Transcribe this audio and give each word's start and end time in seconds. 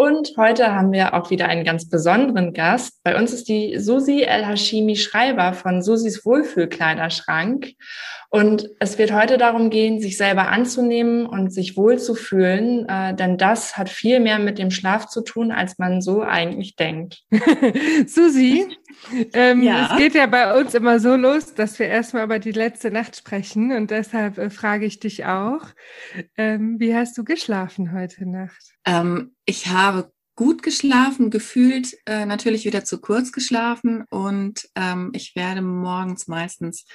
Und 0.00 0.32
heute 0.38 0.74
haben 0.74 0.92
wir 0.92 1.12
auch 1.12 1.28
wieder 1.28 1.46
einen 1.50 1.62
ganz 1.62 1.86
besonderen 1.86 2.54
Gast. 2.54 2.94
Bei 3.04 3.18
uns 3.18 3.34
ist 3.34 3.50
die 3.50 3.78
Susi 3.78 4.22
El-Hashimi 4.22 4.96
Schreiber 4.96 5.52
von 5.52 5.82
Susis 5.82 6.24
Wohlfühlkleiderschrank. 6.24 7.74
Und 8.32 8.70
es 8.78 8.96
wird 8.96 9.12
heute 9.12 9.38
darum 9.38 9.70
gehen, 9.70 10.00
sich 10.00 10.16
selber 10.16 10.48
anzunehmen 10.50 11.26
und 11.26 11.52
sich 11.52 11.76
wohlzufühlen, 11.76 12.88
äh, 12.88 13.12
denn 13.12 13.36
das 13.38 13.76
hat 13.76 13.88
viel 13.88 14.20
mehr 14.20 14.38
mit 14.38 14.56
dem 14.56 14.70
Schlaf 14.70 15.08
zu 15.08 15.22
tun, 15.22 15.50
als 15.50 15.78
man 15.78 16.00
so 16.00 16.22
eigentlich 16.22 16.76
denkt. 16.76 17.24
Susi, 18.06 18.66
ähm, 19.32 19.62
ja. 19.62 19.90
es 19.90 19.98
geht 19.98 20.14
ja 20.14 20.26
bei 20.26 20.56
uns 20.60 20.74
immer 20.74 21.00
so 21.00 21.16
los, 21.16 21.54
dass 21.54 21.80
wir 21.80 21.88
erstmal 21.88 22.22
über 22.22 22.38
die 22.38 22.52
letzte 22.52 22.92
Nacht 22.92 23.16
sprechen 23.16 23.72
und 23.72 23.90
deshalb 23.90 24.38
äh, 24.38 24.48
frage 24.48 24.86
ich 24.86 25.00
dich 25.00 25.24
auch, 25.24 25.62
ähm, 26.36 26.76
wie 26.78 26.94
hast 26.94 27.18
du 27.18 27.24
geschlafen 27.24 27.92
heute 27.92 28.30
Nacht? 28.30 28.74
Ähm, 28.86 29.34
ich 29.44 29.66
habe 29.66 30.12
gut 30.36 30.62
geschlafen, 30.62 31.30
gefühlt 31.30 31.96
äh, 32.06 32.26
natürlich 32.26 32.64
wieder 32.64 32.84
zu 32.84 33.00
kurz 33.00 33.32
geschlafen 33.32 34.04
und 34.08 34.68
ähm, 34.76 35.10
ich 35.14 35.34
werde 35.34 35.62
morgens 35.62 36.28
meistens 36.28 36.86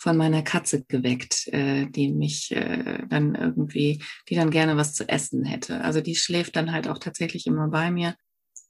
von 0.00 0.16
meiner 0.16 0.42
Katze 0.42 0.82
geweckt, 0.82 1.46
äh, 1.48 1.86
die 1.86 2.10
mich 2.10 2.50
äh, 2.52 3.02
dann 3.08 3.34
irgendwie, 3.34 4.02
die 4.30 4.34
dann 4.34 4.50
gerne 4.50 4.78
was 4.78 4.94
zu 4.94 5.06
essen 5.06 5.44
hätte. 5.44 5.82
Also 5.82 6.00
die 6.00 6.16
schläft 6.16 6.56
dann 6.56 6.72
halt 6.72 6.88
auch 6.88 6.96
tatsächlich 6.96 7.46
immer 7.46 7.68
bei 7.68 7.90
mir. 7.90 8.14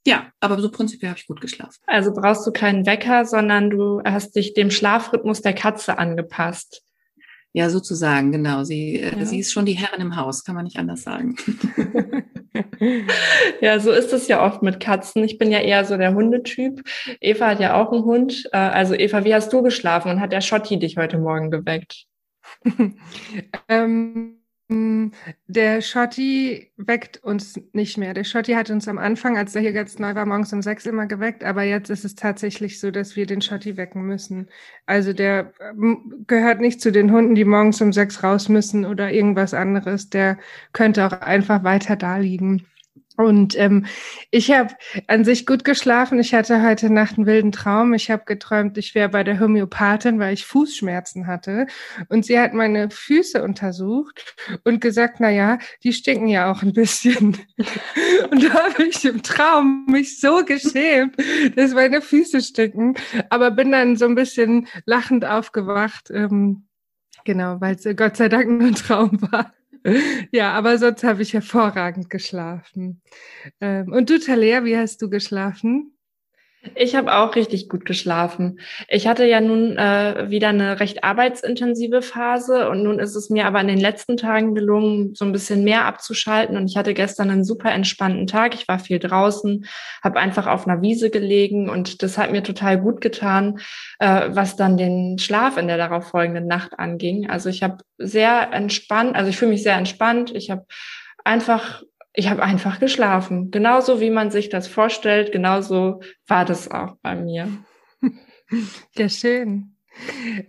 Ja, 0.04 0.32
aber 0.40 0.60
so 0.60 0.70
prinzipiell 0.70 1.10
habe 1.10 1.20
ich 1.20 1.28
gut 1.28 1.40
geschlafen. 1.40 1.78
Also 1.86 2.12
brauchst 2.12 2.44
du 2.46 2.50
keinen 2.50 2.84
Wecker, 2.84 3.26
sondern 3.26 3.70
du 3.70 4.02
hast 4.04 4.34
dich 4.34 4.54
dem 4.54 4.72
Schlafrhythmus 4.72 5.40
der 5.40 5.54
Katze 5.54 5.98
angepasst. 5.98 6.82
Ja, 7.52 7.68
sozusagen, 7.68 8.30
genau. 8.30 8.62
Sie, 8.62 9.00
äh, 9.00 9.18
ja. 9.18 9.24
sie 9.24 9.40
ist 9.40 9.52
schon 9.52 9.66
die 9.66 9.72
Herrin 9.72 10.00
im 10.00 10.16
Haus, 10.16 10.44
kann 10.44 10.54
man 10.54 10.64
nicht 10.64 10.76
anders 10.76 11.02
sagen. 11.02 11.34
ja, 13.60 13.80
so 13.80 13.90
ist 13.90 14.12
es 14.12 14.28
ja 14.28 14.44
oft 14.44 14.62
mit 14.62 14.78
Katzen. 14.78 15.24
Ich 15.24 15.36
bin 15.36 15.50
ja 15.50 15.58
eher 15.58 15.84
so 15.84 15.96
der 15.96 16.14
Hundetyp. 16.14 16.82
Eva 17.20 17.48
hat 17.48 17.60
ja 17.60 17.74
auch 17.74 17.92
einen 17.92 18.04
Hund. 18.04 18.48
Äh, 18.52 18.58
also 18.58 18.94
Eva, 18.94 19.24
wie 19.24 19.34
hast 19.34 19.52
du 19.52 19.62
geschlafen 19.62 20.10
und 20.10 20.20
hat 20.20 20.32
der 20.32 20.42
Schotti 20.42 20.78
dich 20.78 20.96
heute 20.96 21.18
Morgen 21.18 21.50
geweckt? 21.50 22.06
ähm 23.68 24.39
der 25.48 25.82
Schotti 25.82 26.70
weckt 26.76 27.22
uns 27.24 27.60
nicht 27.72 27.98
mehr. 27.98 28.14
Der 28.14 28.24
Schotti 28.24 28.52
hat 28.52 28.70
uns 28.70 28.86
am 28.86 28.98
Anfang, 28.98 29.36
als 29.36 29.54
er 29.54 29.62
hier 29.62 29.72
ganz 29.72 29.98
neu 29.98 30.14
war, 30.14 30.26
morgens 30.26 30.52
um 30.52 30.62
sechs 30.62 30.86
immer 30.86 31.06
geweckt, 31.06 31.42
aber 31.42 31.64
jetzt 31.64 31.90
ist 31.90 32.04
es 32.04 32.14
tatsächlich 32.14 32.78
so, 32.78 32.90
dass 32.90 33.16
wir 33.16 33.26
den 33.26 33.42
Schotti 33.42 33.76
wecken 33.76 34.02
müssen. 34.02 34.48
Also 34.86 35.12
der 35.12 35.52
ähm, 35.60 36.24
gehört 36.26 36.60
nicht 36.60 36.80
zu 36.80 36.92
den 36.92 37.10
Hunden, 37.12 37.34
die 37.34 37.44
morgens 37.44 37.80
um 37.80 37.92
sechs 37.92 38.22
raus 38.22 38.48
müssen 38.48 38.84
oder 38.86 39.12
irgendwas 39.12 39.54
anderes. 39.54 40.08
Der 40.08 40.38
könnte 40.72 41.04
auch 41.06 41.20
einfach 41.20 41.64
weiter 41.64 41.96
da 41.96 42.18
liegen. 42.18 42.66
Und 43.20 43.58
ähm, 43.58 43.86
ich 44.30 44.50
habe 44.50 44.74
an 45.06 45.24
sich 45.24 45.44
gut 45.44 45.64
geschlafen. 45.64 46.18
Ich 46.18 46.32
hatte 46.32 46.62
heute 46.62 46.90
Nacht 46.90 47.18
einen 47.18 47.26
wilden 47.26 47.52
Traum. 47.52 47.92
Ich 47.92 48.10
habe 48.10 48.24
geträumt, 48.24 48.78
ich 48.78 48.94
wäre 48.94 49.10
bei 49.10 49.22
der 49.24 49.38
Homöopathin, 49.38 50.18
weil 50.18 50.32
ich 50.32 50.46
Fußschmerzen 50.46 51.26
hatte. 51.26 51.66
Und 52.08 52.24
sie 52.24 52.38
hat 52.40 52.54
meine 52.54 52.90
Füße 52.90 53.42
untersucht 53.42 54.36
und 54.64 54.80
gesagt, 54.80 55.16
na 55.20 55.30
ja, 55.30 55.58
die 55.84 55.92
stinken 55.92 56.28
ja 56.28 56.50
auch 56.50 56.62
ein 56.62 56.72
bisschen. 56.72 57.36
und 58.30 58.42
da 58.42 58.70
habe 58.70 58.84
ich 58.84 59.04
im 59.04 59.22
Traum 59.22 59.84
mich 59.86 60.18
so 60.18 60.42
geschämt, 60.44 61.16
dass 61.56 61.74
meine 61.74 62.00
Füße 62.00 62.40
stinken. 62.40 62.94
Aber 63.28 63.50
bin 63.50 63.72
dann 63.72 63.96
so 63.96 64.06
ein 64.06 64.14
bisschen 64.14 64.66
lachend 64.86 65.26
aufgewacht. 65.26 66.10
Ähm, 66.10 66.66
genau, 67.24 67.60
weil 67.60 67.74
es 67.74 67.84
Gott 67.96 68.16
sei 68.16 68.30
Dank 68.30 68.48
nur 68.48 68.68
ein 68.68 68.74
Traum 68.74 69.20
war. 69.30 69.52
ja, 70.32 70.52
aber 70.52 70.78
sonst 70.78 71.04
habe 71.04 71.22
ich 71.22 71.32
hervorragend 71.34 72.10
geschlafen. 72.10 73.02
Ähm, 73.60 73.92
und 73.92 74.10
du, 74.10 74.18
Talea, 74.18 74.64
wie 74.64 74.76
hast 74.76 75.02
du 75.02 75.10
geschlafen? 75.10 75.92
Ich 76.74 76.94
habe 76.94 77.14
auch 77.14 77.36
richtig 77.36 77.70
gut 77.70 77.86
geschlafen. 77.86 78.60
Ich 78.86 79.06
hatte 79.06 79.24
ja 79.24 79.40
nun 79.40 79.78
äh, 79.78 80.26
wieder 80.28 80.50
eine 80.50 80.78
recht 80.78 81.04
arbeitsintensive 81.04 82.02
Phase 82.02 82.68
und 82.68 82.82
nun 82.82 82.98
ist 82.98 83.14
es 83.14 83.30
mir 83.30 83.46
aber 83.46 83.62
in 83.62 83.68
den 83.68 83.80
letzten 83.80 84.18
Tagen 84.18 84.54
gelungen, 84.54 85.14
so 85.14 85.24
ein 85.24 85.32
bisschen 85.32 85.64
mehr 85.64 85.86
abzuschalten. 85.86 86.58
Und 86.58 86.68
ich 86.70 86.76
hatte 86.76 86.92
gestern 86.92 87.30
einen 87.30 87.44
super 87.44 87.72
entspannten 87.72 88.26
Tag. 88.26 88.54
Ich 88.54 88.68
war 88.68 88.78
viel 88.78 88.98
draußen, 88.98 89.64
habe 90.04 90.20
einfach 90.20 90.46
auf 90.46 90.66
einer 90.66 90.82
Wiese 90.82 91.08
gelegen 91.08 91.70
und 91.70 92.02
das 92.02 92.18
hat 92.18 92.30
mir 92.30 92.42
total 92.42 92.78
gut 92.78 93.00
getan, 93.00 93.60
äh, 93.98 94.28
was 94.28 94.56
dann 94.56 94.76
den 94.76 95.18
Schlaf 95.18 95.56
in 95.56 95.66
der 95.66 95.78
darauf 95.78 96.08
folgenden 96.08 96.46
Nacht 96.46 96.78
anging. 96.78 97.30
Also 97.30 97.48
ich 97.48 97.62
habe 97.62 97.78
sehr 97.96 98.52
entspannt, 98.52 99.16
also 99.16 99.30
ich 99.30 99.38
fühle 99.38 99.52
mich 99.52 99.62
sehr 99.62 99.76
entspannt. 99.76 100.34
Ich 100.34 100.50
habe 100.50 100.66
einfach 101.24 101.82
ich 102.12 102.28
habe 102.28 102.42
einfach 102.42 102.80
geschlafen. 102.80 103.50
Genauso 103.50 104.00
wie 104.00 104.10
man 104.10 104.30
sich 104.30 104.48
das 104.48 104.68
vorstellt, 104.68 105.32
genauso 105.32 106.02
war 106.26 106.44
das 106.44 106.70
auch 106.70 106.96
bei 107.02 107.14
mir. 107.14 107.48
Ja, 108.96 109.08
schön. 109.08 109.76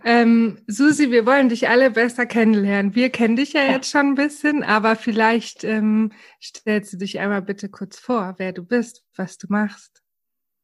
Ähm, 0.04 0.58
Susi, 0.66 1.12
wir 1.12 1.24
wollen 1.24 1.48
dich 1.48 1.68
alle 1.68 1.92
besser 1.92 2.26
kennenlernen. 2.26 2.96
Wir 2.96 3.10
kennen 3.10 3.36
dich 3.36 3.52
ja, 3.52 3.62
ja. 3.62 3.72
jetzt 3.72 3.90
schon 3.90 4.08
ein 4.08 4.14
bisschen, 4.16 4.64
aber 4.64 4.96
vielleicht 4.96 5.62
ähm, 5.62 6.10
stellst 6.42 6.92
du 6.92 6.96
dich 6.96 7.20
einmal 7.20 7.42
bitte 7.42 7.68
kurz 7.68 7.98
vor, 7.98 8.34
wer 8.38 8.52
du 8.52 8.64
bist, 8.64 9.04
was 9.14 9.38
du 9.38 9.46
machst. 9.50 10.02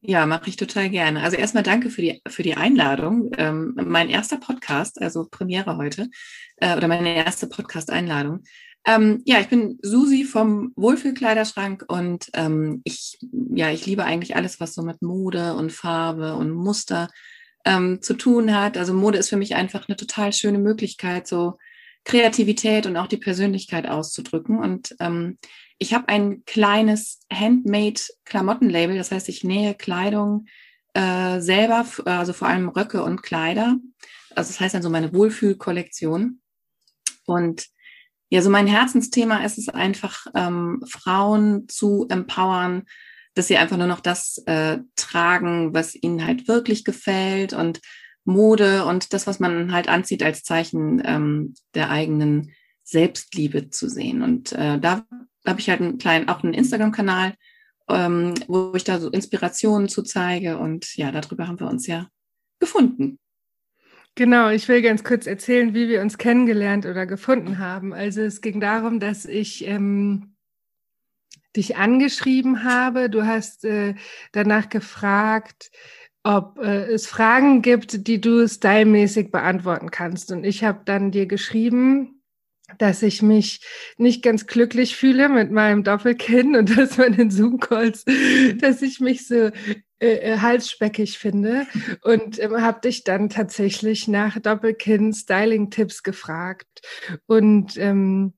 Ja, 0.00 0.26
mache 0.26 0.48
ich 0.48 0.56
total 0.56 0.90
gerne. 0.90 1.22
Also 1.22 1.36
erstmal 1.36 1.64
danke 1.64 1.90
für 1.90 2.02
die, 2.02 2.22
für 2.28 2.44
die 2.44 2.56
Einladung. 2.56 3.32
Ähm, 3.36 3.74
mein 3.74 4.08
erster 4.08 4.36
Podcast, 4.36 5.02
also 5.02 5.26
Premiere 5.28 5.76
heute, 5.76 6.08
äh, 6.56 6.76
oder 6.76 6.86
meine 6.86 7.16
erste 7.16 7.48
Podcast-Einladung. 7.48 8.44
Ähm, 8.88 9.20
ja, 9.26 9.38
ich 9.38 9.48
bin 9.48 9.78
Susi 9.82 10.24
vom 10.24 10.72
Wohlfühlkleiderschrank 10.74 11.84
und 11.88 12.30
ähm, 12.32 12.80
ich, 12.84 13.18
ja, 13.50 13.70
ich 13.70 13.84
liebe 13.84 14.02
eigentlich 14.02 14.34
alles, 14.34 14.60
was 14.60 14.74
so 14.74 14.80
mit 14.80 15.02
Mode 15.02 15.52
und 15.56 15.72
Farbe 15.72 16.36
und 16.36 16.52
Muster 16.52 17.10
ähm, 17.66 18.00
zu 18.00 18.14
tun 18.14 18.56
hat. 18.56 18.78
Also 18.78 18.94
Mode 18.94 19.18
ist 19.18 19.28
für 19.28 19.36
mich 19.36 19.54
einfach 19.54 19.86
eine 19.88 19.96
total 19.96 20.32
schöne 20.32 20.58
Möglichkeit, 20.58 21.28
so 21.28 21.58
Kreativität 22.04 22.86
und 22.86 22.96
auch 22.96 23.08
die 23.08 23.18
Persönlichkeit 23.18 23.86
auszudrücken. 23.86 24.58
Und 24.58 24.96
ähm, 25.00 25.36
ich 25.76 25.92
habe 25.92 26.08
ein 26.08 26.46
kleines 26.46 27.20
Handmade-Klamottenlabel, 27.30 28.96
das 28.96 29.12
heißt, 29.12 29.28
ich 29.28 29.44
nähe 29.44 29.74
Kleidung 29.74 30.46
äh, 30.94 31.40
selber, 31.40 31.84
also 32.06 32.32
vor 32.32 32.48
allem 32.48 32.70
Röcke 32.70 33.02
und 33.02 33.22
Kleider. 33.22 33.76
Also 34.34 34.48
das 34.48 34.60
heißt 34.60 34.74
dann 34.74 34.82
so 34.82 34.88
meine 34.88 35.12
Wohlfühlkollektion. 35.12 36.40
Und 37.26 37.68
ja, 38.30 38.42
so 38.42 38.50
mein 38.50 38.66
Herzensthema 38.66 39.44
ist 39.44 39.58
es 39.58 39.68
einfach, 39.68 40.26
ähm, 40.34 40.82
Frauen 40.86 41.68
zu 41.68 42.06
empowern, 42.08 42.84
dass 43.34 43.48
sie 43.48 43.56
einfach 43.56 43.76
nur 43.76 43.86
noch 43.86 44.00
das 44.00 44.38
äh, 44.46 44.78
tragen, 44.96 45.72
was 45.72 45.94
ihnen 45.94 46.26
halt 46.26 46.48
wirklich 46.48 46.84
gefällt 46.84 47.52
und 47.52 47.80
Mode 48.24 48.84
und 48.84 49.12
das, 49.14 49.26
was 49.26 49.40
man 49.40 49.72
halt 49.72 49.88
anzieht, 49.88 50.22
als 50.22 50.42
Zeichen 50.42 51.00
ähm, 51.04 51.54
der 51.74 51.90
eigenen 51.90 52.52
Selbstliebe 52.84 53.70
zu 53.70 53.88
sehen. 53.88 54.22
Und 54.22 54.52
äh, 54.52 54.78
da 54.78 55.04
habe 55.46 55.60
ich 55.60 55.70
halt 55.70 55.80
einen 55.80 55.98
kleinen, 55.98 56.28
auch 56.28 56.42
einen 56.42 56.54
Instagram-Kanal, 56.54 57.34
ähm, 57.88 58.34
wo 58.46 58.74
ich 58.74 58.84
da 58.84 59.00
so 59.00 59.10
Inspirationen 59.10 59.88
zu 59.88 60.02
zeige. 60.02 60.58
Und 60.58 60.94
ja, 60.96 61.10
darüber 61.10 61.48
haben 61.48 61.60
wir 61.60 61.68
uns 61.68 61.86
ja 61.86 62.08
gefunden. 62.60 63.18
Genau, 64.14 64.50
ich 64.50 64.68
will 64.68 64.82
ganz 64.82 65.04
kurz 65.04 65.26
erzählen, 65.26 65.74
wie 65.74 65.88
wir 65.88 66.00
uns 66.02 66.18
kennengelernt 66.18 66.86
oder 66.86 67.06
gefunden 67.06 67.58
haben. 67.58 67.92
Also 67.92 68.22
es 68.22 68.40
ging 68.40 68.60
darum, 68.60 68.98
dass 68.98 69.24
ich 69.24 69.64
ähm, 69.66 70.34
dich 71.54 71.76
angeschrieben 71.76 72.64
habe. 72.64 73.10
Du 73.10 73.26
hast 73.26 73.64
äh, 73.64 73.94
danach 74.32 74.68
gefragt, 74.68 75.70
ob 76.22 76.58
äh, 76.58 76.84
es 76.92 77.06
Fragen 77.06 77.62
gibt, 77.62 78.06
die 78.06 78.20
du 78.20 78.46
stylmäßig 78.48 79.30
beantworten 79.30 79.90
kannst. 79.90 80.32
Und 80.32 80.44
ich 80.44 80.64
habe 80.64 80.82
dann 80.84 81.10
dir 81.10 81.26
geschrieben, 81.26 82.22
dass 82.76 83.02
ich 83.02 83.22
mich 83.22 83.64
nicht 83.96 84.22
ganz 84.22 84.46
glücklich 84.46 84.96
fühle 84.96 85.28
mit 85.28 85.50
meinem 85.50 85.84
Doppelkinn 85.84 86.54
und 86.54 86.76
dass 86.76 86.98
man 86.98 87.14
in 87.14 87.30
Zoom-Calls, 87.30 88.04
dass 88.60 88.82
ich 88.82 89.00
mich 89.00 89.26
so 89.26 89.50
äh, 90.00 90.34
äh, 90.34 90.38
halsspeckig 90.38 91.18
finde 91.18 91.66
und 92.02 92.38
ähm, 92.38 92.60
habe 92.60 92.80
dich 92.80 93.04
dann 93.04 93.28
tatsächlich 93.28 94.06
nach 94.08 94.38
Doppelkinn-Styling-Tipps 94.38 96.02
gefragt. 96.02 96.82
Und 97.26 97.76
ähm, 97.76 98.34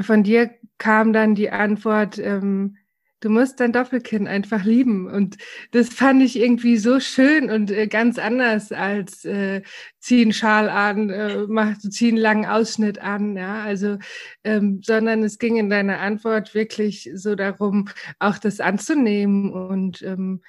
von 0.00 0.22
dir 0.22 0.50
kam 0.78 1.12
dann 1.12 1.34
die 1.34 1.50
Antwort, 1.50 2.18
ähm, 2.18 2.76
Du 3.20 3.30
musst 3.30 3.58
dein 3.58 3.72
Doppelkinn 3.72 4.28
einfach 4.28 4.64
lieben. 4.64 5.08
Und 5.08 5.38
das 5.72 5.88
fand 5.88 6.22
ich 6.22 6.38
irgendwie 6.38 6.76
so 6.76 7.00
schön 7.00 7.50
und 7.50 7.70
äh, 7.72 7.88
ganz 7.88 8.16
anders 8.16 8.70
als 8.70 9.24
äh, 9.24 9.62
zieh 9.98 10.22
einen 10.22 10.32
Schal 10.32 10.68
an, 10.68 11.10
äh, 11.10 11.46
mach, 11.48 11.76
zieh 11.78 12.08
einen 12.08 12.16
langen 12.16 12.46
Ausschnitt 12.46 13.00
an, 13.00 13.36
ja. 13.36 13.62
Also, 13.62 13.98
ähm, 14.44 14.82
sondern 14.84 15.24
es 15.24 15.38
ging 15.38 15.56
in 15.56 15.68
deiner 15.68 15.98
Antwort 15.98 16.54
wirklich 16.54 17.10
so 17.14 17.34
darum, 17.34 17.88
auch 18.20 18.38
das 18.38 18.60
anzunehmen 18.60 19.52
und 19.52 20.00
ähm, 20.02 20.40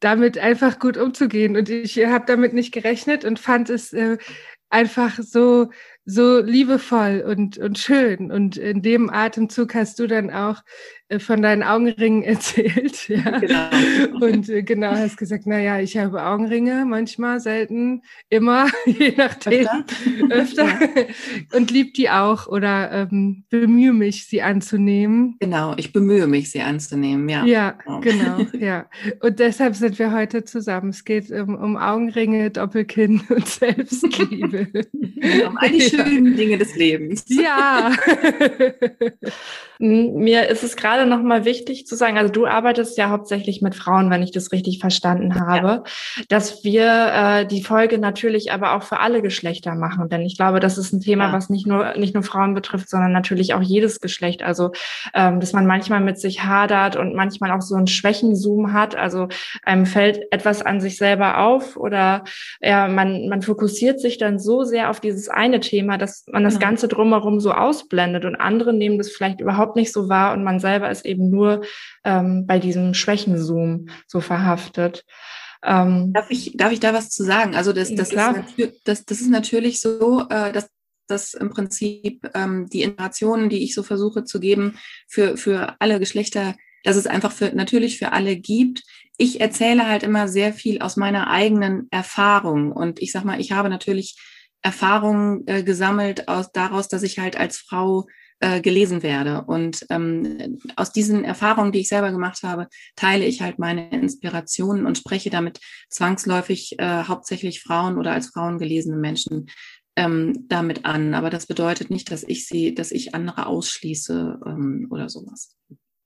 damit 0.00 0.38
einfach 0.38 0.78
gut 0.78 0.96
umzugehen. 0.96 1.56
Und 1.56 1.68
ich 1.68 1.98
habe 2.04 2.24
damit 2.26 2.52
nicht 2.52 2.72
gerechnet 2.72 3.24
und 3.24 3.38
fand 3.38 3.70
es 3.70 3.92
äh, 3.92 4.18
einfach 4.70 5.18
so 5.20 5.70
so 6.06 6.38
liebevoll 6.38 7.24
und, 7.26 7.58
und 7.58 7.78
schön. 7.78 8.30
Und 8.30 8.56
in 8.56 8.80
dem 8.80 9.10
Atemzug 9.10 9.74
hast 9.74 9.98
du 9.98 10.06
dann 10.06 10.30
auch 10.30 10.62
äh, 10.62 10.62
von 11.18 11.40
deinen 11.40 11.62
Augenringen 11.62 12.22
erzählt. 12.24 13.08
Ja. 13.08 13.38
Genau. 13.38 14.24
Und 14.26 14.48
äh, 14.48 14.62
genau 14.62 14.90
hast 14.90 15.16
gesagt, 15.16 15.44
na 15.46 15.60
ja, 15.60 15.78
ich 15.78 15.96
habe 15.96 16.24
Augenringe, 16.24 16.84
manchmal, 16.84 17.40
selten, 17.40 18.02
immer, 18.28 18.66
je 18.86 19.14
nachdem, 19.16 19.66
öfter, 20.30 20.64
öfter. 20.64 20.64
Ja. 20.66 21.04
und 21.56 21.70
lieb 21.70 21.94
die 21.94 22.10
auch 22.10 22.46
oder 22.46 22.90
ähm, 22.92 23.44
bemühe 23.50 23.92
mich, 23.92 24.26
sie 24.26 24.42
anzunehmen. 24.42 25.36
Genau, 25.38 25.74
ich 25.76 25.92
bemühe 25.92 26.26
mich, 26.26 26.50
sie 26.50 26.60
anzunehmen, 26.60 27.28
ja. 27.28 27.44
Ja, 27.44 27.78
genau, 28.00 28.00
genau 28.00 28.46
ja. 28.58 28.86
Und 29.20 29.38
deshalb 29.38 29.76
sind 29.76 29.98
wir 29.98 30.12
heute 30.12 30.44
zusammen. 30.44 30.90
Es 30.90 31.04
geht 31.04 31.30
um, 31.30 31.54
um 31.54 31.76
Augenringe, 31.76 32.50
Doppelkinn 32.50 33.22
und 33.28 33.46
Selbstliebe. 33.46 34.68
um 35.46 35.56
all 35.56 35.70
die 35.70 35.82
schönen 35.82 36.36
Dinge 36.36 36.58
des 36.58 36.74
Lebens. 36.74 37.24
Ja. 37.28 37.92
Mir 39.78 40.48
ist 40.48 40.62
es 40.62 40.76
gerade 40.76 41.06
noch 41.06 41.22
mal 41.22 41.44
wichtig 41.44 41.86
zu 41.86 41.96
sagen, 41.96 42.18
also 42.18 42.32
du 42.32 42.46
arbeitest 42.46 42.96
ja 42.98 43.10
hauptsächlich 43.10 43.62
mit 43.62 43.74
Frauen, 43.74 44.10
wenn 44.10 44.22
ich 44.22 44.32
das 44.32 44.52
richtig 44.52 44.78
verstanden 44.78 45.38
habe, 45.40 45.66
ja. 45.66 45.82
dass 46.28 46.64
wir 46.64 46.86
äh, 46.86 47.46
die 47.46 47.62
Folge 47.62 47.98
natürlich 47.98 48.52
aber 48.52 48.74
auch 48.74 48.82
für 48.82 49.00
alle 49.00 49.22
Geschlechter 49.22 49.74
machen, 49.74 50.08
denn 50.08 50.22
ich 50.22 50.36
glaube, 50.36 50.60
das 50.60 50.78
ist 50.78 50.92
ein 50.92 51.00
Thema, 51.00 51.26
ja. 51.26 51.32
was 51.32 51.50
nicht 51.50 51.66
nur 51.66 51.96
nicht 51.96 52.14
nur 52.14 52.22
Frauen 52.22 52.54
betrifft, 52.54 52.88
sondern 52.88 53.12
natürlich 53.12 53.54
auch 53.54 53.62
jedes 53.62 54.00
Geschlecht. 54.00 54.42
Also 54.42 54.72
ähm, 55.14 55.40
dass 55.40 55.52
man 55.52 55.66
manchmal 55.66 56.00
mit 56.00 56.18
sich 56.18 56.44
hadert 56.44 56.96
und 56.96 57.14
manchmal 57.14 57.52
auch 57.52 57.60
so 57.60 57.74
einen 57.74 57.86
Schwächenzoom 57.86 58.72
hat. 58.72 58.96
Also 58.96 59.28
einem 59.62 59.86
fällt 59.86 60.32
etwas 60.32 60.62
an 60.62 60.80
sich 60.80 60.96
selber 60.96 61.38
auf 61.38 61.76
oder 61.76 62.24
ja, 62.60 62.88
man 62.88 63.28
man 63.28 63.42
fokussiert 63.42 64.00
sich 64.00 64.18
dann 64.18 64.38
so 64.38 64.64
sehr 64.64 64.90
auf 64.90 65.00
dieses 65.00 65.28
eine 65.28 65.60
Thema, 65.60 65.98
dass 65.98 66.24
man 66.30 66.44
das 66.44 66.54
genau. 66.54 66.66
Ganze 66.66 66.88
drumherum 66.88 67.40
so 67.40 67.52
ausblendet 67.52 68.24
und 68.24 68.36
andere 68.36 68.72
nehmen 68.72 68.98
das 68.98 69.10
vielleicht 69.10 69.40
überhaupt 69.40 69.65
überhaupt 69.66 69.76
nicht 69.76 69.92
so 69.92 70.08
wahr 70.08 70.32
und 70.32 70.44
man 70.44 70.60
selber 70.60 70.90
ist 70.90 71.04
eben 71.04 71.30
nur 71.30 71.62
ähm, 72.04 72.46
bei 72.46 72.58
diesem 72.58 72.94
Schwächenzoom 72.94 73.88
so 74.06 74.20
verhaftet. 74.20 75.04
Ähm, 75.64 76.12
darf, 76.12 76.30
ich, 76.30 76.56
darf 76.56 76.72
ich 76.72 76.80
da 76.80 76.94
was 76.94 77.10
zu 77.10 77.24
sagen? 77.24 77.56
Also 77.56 77.72
das, 77.72 77.94
das, 77.94 78.12
ist, 78.12 78.80
das, 78.84 79.04
das 79.04 79.20
ist 79.20 79.30
natürlich 79.30 79.80
so, 79.80 80.26
äh, 80.30 80.52
dass 80.52 80.68
dass 81.08 81.34
im 81.34 81.50
Prinzip 81.50 82.28
ähm, 82.34 82.68
die 82.68 82.82
Informationen, 82.82 83.48
die 83.48 83.62
ich 83.62 83.74
so 83.76 83.84
versuche 83.84 84.24
zu 84.24 84.40
geben, 84.40 84.76
für, 85.06 85.36
für 85.36 85.76
alle 85.78 86.00
Geschlechter, 86.00 86.56
dass 86.82 86.96
es 86.96 87.06
einfach 87.06 87.30
für, 87.30 87.54
natürlich 87.54 87.98
für 87.98 88.10
alle 88.10 88.36
gibt. 88.36 88.82
Ich 89.16 89.40
erzähle 89.40 89.86
halt 89.86 90.02
immer 90.02 90.26
sehr 90.26 90.52
viel 90.52 90.80
aus 90.80 90.96
meiner 90.96 91.30
eigenen 91.30 91.86
Erfahrung. 91.92 92.72
Und 92.72 93.00
ich 93.00 93.12
sag 93.12 93.24
mal, 93.24 93.40
ich 93.40 93.52
habe 93.52 93.68
natürlich 93.68 94.18
Erfahrungen 94.62 95.46
äh, 95.46 95.62
gesammelt 95.62 96.26
aus, 96.26 96.50
daraus, 96.50 96.88
dass 96.88 97.04
ich 97.04 97.20
halt 97.20 97.38
als 97.38 97.58
Frau 97.58 98.08
äh, 98.40 98.60
gelesen 98.60 99.02
werde. 99.02 99.44
Und 99.46 99.86
ähm, 99.90 100.58
aus 100.76 100.92
diesen 100.92 101.24
Erfahrungen, 101.24 101.72
die 101.72 101.80
ich 101.80 101.88
selber 101.88 102.10
gemacht 102.10 102.42
habe, 102.42 102.68
teile 102.94 103.24
ich 103.24 103.40
halt 103.40 103.58
meine 103.58 103.90
Inspirationen 103.90 104.86
und 104.86 104.98
spreche 104.98 105.30
damit 105.30 105.60
zwangsläufig 105.88 106.78
äh, 106.78 107.04
hauptsächlich 107.04 107.62
Frauen 107.62 107.98
oder 107.98 108.12
als 108.12 108.28
Frauen 108.28 108.58
gelesene 108.58 108.96
Menschen 108.96 109.46
ähm, 109.96 110.44
damit 110.48 110.84
an. 110.84 111.14
Aber 111.14 111.30
das 111.30 111.46
bedeutet 111.46 111.90
nicht, 111.90 112.10
dass 112.10 112.22
ich 112.22 112.46
sie, 112.46 112.74
dass 112.74 112.92
ich 112.92 113.14
andere 113.14 113.46
ausschließe 113.46 114.40
ähm, 114.46 114.88
oder 114.90 115.08
sowas. 115.08 115.56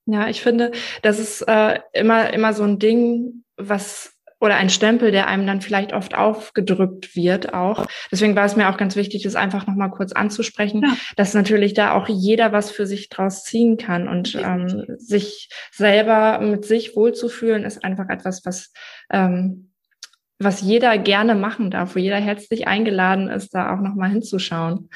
Ja, 0.06 0.28
ich 0.28 0.40
finde, 0.40 0.72
das 1.02 1.18
ist 1.18 1.42
äh, 1.42 1.80
immer, 1.92 2.32
immer 2.32 2.52
so 2.52 2.62
ein 2.62 2.78
Ding, 2.78 3.44
was 3.56 4.12
oder 4.40 4.56
ein 4.56 4.70
Stempel, 4.70 5.12
der 5.12 5.28
einem 5.28 5.46
dann 5.46 5.60
vielleicht 5.60 5.92
oft 5.92 6.14
aufgedrückt 6.14 7.14
wird 7.14 7.52
auch. 7.52 7.86
Deswegen 8.10 8.34
war 8.34 8.46
es 8.46 8.56
mir 8.56 8.70
auch 8.70 8.78
ganz 8.78 8.96
wichtig, 8.96 9.22
das 9.22 9.36
einfach 9.36 9.66
nochmal 9.66 9.90
kurz 9.90 10.12
anzusprechen, 10.12 10.82
ja. 10.82 10.96
dass 11.16 11.34
natürlich 11.34 11.74
da 11.74 11.92
auch 11.92 12.08
jeder 12.08 12.52
was 12.52 12.70
für 12.70 12.86
sich 12.86 13.10
draus 13.10 13.44
ziehen 13.44 13.76
kann 13.76 14.08
und 14.08 14.34
ähm, 14.34 14.86
sich 14.98 15.50
selber 15.70 16.40
mit 16.40 16.64
sich 16.64 16.96
wohlzufühlen 16.96 17.64
ist 17.64 17.84
einfach 17.84 18.08
etwas, 18.08 18.44
was 18.44 18.72
ähm, 19.10 19.66
was 20.42 20.62
jeder 20.62 20.96
gerne 20.96 21.34
machen 21.34 21.70
darf, 21.70 21.94
wo 21.94 21.98
jeder 21.98 22.16
herzlich 22.16 22.66
eingeladen 22.66 23.28
ist, 23.28 23.54
da 23.54 23.74
auch 23.74 23.80
nochmal 23.80 24.08
hinzuschauen. 24.08 24.88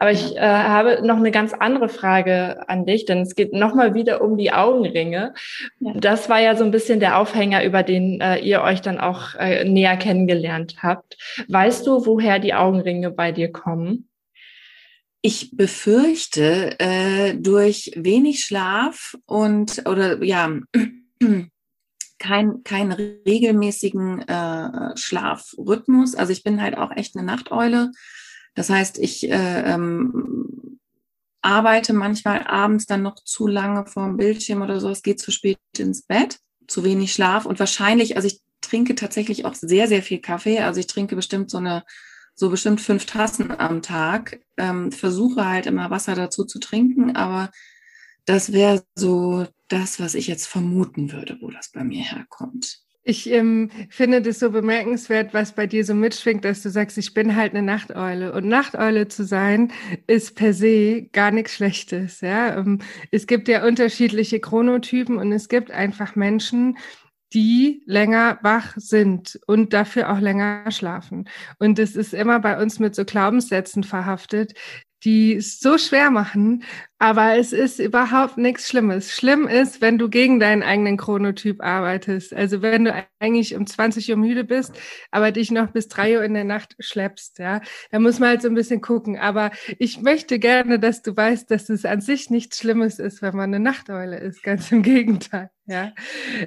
Aber 0.00 0.12
ich 0.12 0.34
äh, 0.34 0.40
habe 0.40 1.06
noch 1.06 1.18
eine 1.18 1.30
ganz 1.30 1.52
andere 1.52 1.90
Frage 1.90 2.66
an 2.70 2.86
dich, 2.86 3.04
denn 3.04 3.18
es 3.18 3.34
geht 3.34 3.52
nochmal 3.52 3.92
wieder 3.92 4.22
um 4.22 4.38
die 4.38 4.50
Augenringe. 4.50 5.34
Ja. 5.78 5.92
Das 5.92 6.30
war 6.30 6.40
ja 6.40 6.56
so 6.56 6.64
ein 6.64 6.70
bisschen 6.70 7.00
der 7.00 7.18
Aufhänger, 7.18 7.62
über 7.64 7.82
den 7.82 8.18
äh, 8.18 8.38
ihr 8.38 8.62
euch 8.62 8.80
dann 8.80 8.98
auch 8.98 9.34
äh, 9.34 9.62
näher 9.64 9.98
kennengelernt 9.98 10.76
habt. 10.82 11.18
Weißt 11.48 11.86
du, 11.86 12.06
woher 12.06 12.38
die 12.38 12.54
Augenringe 12.54 13.10
bei 13.10 13.30
dir 13.30 13.52
kommen? 13.52 14.08
Ich 15.20 15.54
befürchte, 15.54 16.76
äh, 16.78 17.34
durch 17.34 17.92
wenig 17.94 18.42
Schlaf 18.42 19.18
und 19.26 19.82
oder 19.86 20.24
ja, 20.24 20.48
kein, 22.18 22.64
keinen 22.64 22.92
regelmäßigen 22.92 24.22
äh, 24.26 24.96
Schlafrhythmus. 24.96 26.14
Also 26.14 26.32
ich 26.32 26.42
bin 26.42 26.62
halt 26.62 26.78
auch 26.78 26.90
echt 26.96 27.16
eine 27.16 27.26
Nachteule 27.26 27.90
das 28.54 28.70
heißt, 28.70 28.98
ich 28.98 29.28
äh, 29.30 29.62
ähm, 29.72 30.78
arbeite 31.42 31.92
manchmal 31.92 32.46
abends 32.46 32.86
dann 32.86 33.02
noch 33.02 33.16
zu 33.16 33.46
lange 33.46 33.86
vorm 33.86 34.16
Bildschirm 34.16 34.62
oder 34.62 34.80
so. 34.80 34.90
Es 34.90 35.02
geht 35.02 35.20
zu 35.20 35.30
spät 35.30 35.58
ins 35.78 36.02
Bett, 36.02 36.38
zu 36.66 36.84
wenig 36.84 37.12
Schlaf 37.12 37.46
und 37.46 37.58
wahrscheinlich, 37.58 38.16
also 38.16 38.28
ich 38.28 38.40
trinke 38.60 38.94
tatsächlich 38.94 39.44
auch 39.44 39.54
sehr, 39.54 39.88
sehr 39.88 40.02
viel 40.02 40.20
Kaffee. 40.20 40.60
Also 40.60 40.80
ich 40.80 40.86
trinke 40.86 41.16
bestimmt 41.16 41.50
so 41.50 41.58
eine, 41.58 41.84
so 42.34 42.50
bestimmt 42.50 42.80
fünf 42.80 43.06
Tassen 43.06 43.50
am 43.58 43.82
Tag. 43.82 44.40
Ähm, 44.56 44.92
versuche 44.92 45.46
halt 45.46 45.66
immer 45.66 45.90
Wasser 45.90 46.14
dazu 46.14 46.44
zu 46.44 46.58
trinken, 46.58 47.16
aber 47.16 47.50
das 48.26 48.52
wäre 48.52 48.84
so 48.94 49.46
das, 49.68 49.98
was 49.98 50.14
ich 50.14 50.26
jetzt 50.26 50.46
vermuten 50.46 51.12
würde, 51.12 51.38
wo 51.40 51.50
das 51.50 51.70
bei 51.72 51.82
mir 51.84 52.02
herkommt. 52.02 52.82
Ich 53.02 53.30
ähm, 53.30 53.70
finde 53.88 54.20
das 54.20 54.40
so 54.40 54.50
bemerkenswert, 54.50 55.32
was 55.32 55.54
bei 55.54 55.66
dir 55.66 55.84
so 55.86 55.94
mitschwingt, 55.94 56.44
dass 56.44 56.62
du 56.62 56.68
sagst, 56.68 56.98
ich 56.98 57.14
bin 57.14 57.34
halt 57.34 57.54
eine 57.54 57.62
Nachteule. 57.62 58.32
Und 58.32 58.46
Nachteule 58.46 59.08
zu 59.08 59.24
sein, 59.24 59.72
ist 60.06 60.36
per 60.36 60.52
se 60.52 61.08
gar 61.12 61.30
nichts 61.30 61.54
Schlechtes. 61.54 62.20
Ja? 62.20 62.58
Ähm, 62.58 62.80
es 63.10 63.26
gibt 63.26 63.48
ja 63.48 63.66
unterschiedliche 63.66 64.38
Chronotypen 64.38 65.16
und 65.16 65.32
es 65.32 65.48
gibt 65.48 65.70
einfach 65.70 66.14
Menschen, 66.14 66.76
die 67.32 67.82
länger 67.86 68.38
wach 68.42 68.74
sind 68.76 69.40
und 69.46 69.72
dafür 69.72 70.12
auch 70.12 70.18
länger 70.18 70.70
schlafen. 70.70 71.28
Und 71.58 71.78
es 71.78 71.96
ist 71.96 72.12
immer 72.12 72.38
bei 72.40 72.60
uns 72.60 72.80
mit 72.80 72.94
so 72.94 73.04
Glaubenssätzen 73.04 73.84
verhaftet, 73.84 74.54
die 75.04 75.36
es 75.36 75.60
so 75.60 75.78
schwer 75.78 76.10
machen, 76.10 76.62
aber 76.98 77.38
es 77.38 77.54
ist 77.54 77.78
überhaupt 77.78 78.36
nichts 78.36 78.68
Schlimmes. 78.68 79.12
Schlimm 79.12 79.48
ist, 79.48 79.80
wenn 79.80 79.96
du 79.96 80.10
gegen 80.10 80.38
deinen 80.38 80.62
eigenen 80.62 80.98
Chronotyp 80.98 81.62
arbeitest. 81.62 82.34
Also 82.34 82.60
wenn 82.60 82.84
du 82.84 83.06
eigentlich 83.18 83.54
um 83.54 83.66
20 83.66 84.10
Uhr 84.10 84.18
müde 84.18 84.44
bist, 84.44 84.78
aber 85.10 85.32
dich 85.32 85.50
noch 85.50 85.70
bis 85.70 85.88
drei 85.88 86.18
Uhr 86.18 86.24
in 86.24 86.34
der 86.34 86.44
Nacht 86.44 86.76
schleppst, 86.78 87.38
ja, 87.38 87.62
da 87.90 87.98
muss 87.98 88.18
man 88.18 88.28
halt 88.28 88.42
so 88.42 88.48
ein 88.48 88.54
bisschen 88.54 88.82
gucken. 88.82 89.18
Aber 89.18 89.50
ich 89.78 90.02
möchte 90.02 90.38
gerne, 90.38 90.78
dass 90.78 91.00
du 91.00 91.16
weißt, 91.16 91.50
dass 91.50 91.70
es 91.70 91.86
an 91.86 92.02
sich 92.02 92.28
nichts 92.28 92.58
Schlimmes 92.58 92.98
ist, 92.98 93.22
wenn 93.22 93.34
man 93.34 93.54
eine 93.54 93.60
Nachteule 93.60 94.18
ist. 94.18 94.42
Ganz 94.50 94.70
im 94.70 94.82
Gegenteil, 94.82 95.50
ja. 95.64 95.92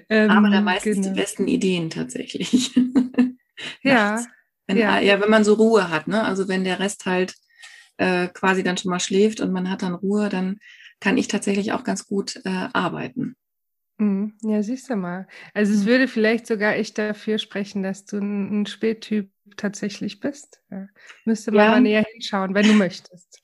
Ähm, 0.10 0.29
aber 0.29 0.51
da 0.51 0.62
meistens 0.62 0.98
genau. 0.98 1.10
die 1.10 1.19
besten 1.19 1.48
Ideen 1.48 1.89
tatsächlich. 1.89 2.79
ja. 3.81 4.24
Wenn, 4.67 4.77
ja. 4.77 5.00
ja, 5.00 5.19
wenn 5.19 5.29
man 5.29 5.43
so 5.43 5.55
Ruhe 5.55 5.89
hat, 5.89 6.07
ne? 6.07 6.24
Also 6.24 6.48
wenn 6.48 6.63
der 6.63 6.79
Rest 6.79 7.05
halt 7.05 7.33
äh, 7.97 8.27
quasi 8.27 8.63
dann 8.63 8.77
schon 8.77 8.91
mal 8.91 9.00
schläft 9.00 9.39
und 9.39 9.51
man 9.51 9.69
hat 9.69 9.81
dann 9.81 9.93
Ruhe, 9.93 10.29
dann 10.29 10.59
kann 11.00 11.17
ich 11.17 11.27
tatsächlich 11.27 11.71
auch 11.73 11.83
ganz 11.83 12.07
gut 12.07 12.41
äh, 12.45 12.67
arbeiten. 12.73 13.35
Mhm. 13.97 14.33
Ja, 14.41 14.63
siehst 14.63 14.89
du 14.89 14.95
mal. 14.95 15.27
Also 15.53 15.73
es 15.73 15.81
mhm. 15.81 15.88
würde 15.88 16.07
vielleicht 16.07 16.47
sogar 16.47 16.75
echt 16.75 16.97
dafür 16.97 17.38
sprechen, 17.38 17.83
dass 17.83 18.05
du 18.05 18.17
ein, 18.17 18.62
ein 18.62 18.65
Spättyp 18.65 19.29
tatsächlich 19.57 20.19
bist. 20.19 20.62
Ja. 20.71 20.88
Müsste 21.25 21.51
man 21.51 21.65
ja. 21.65 21.71
mal 21.71 21.81
näher 21.81 22.05
hinschauen, 22.12 22.53
wenn 22.53 22.67
du 22.67 22.73
möchtest. 22.73 23.39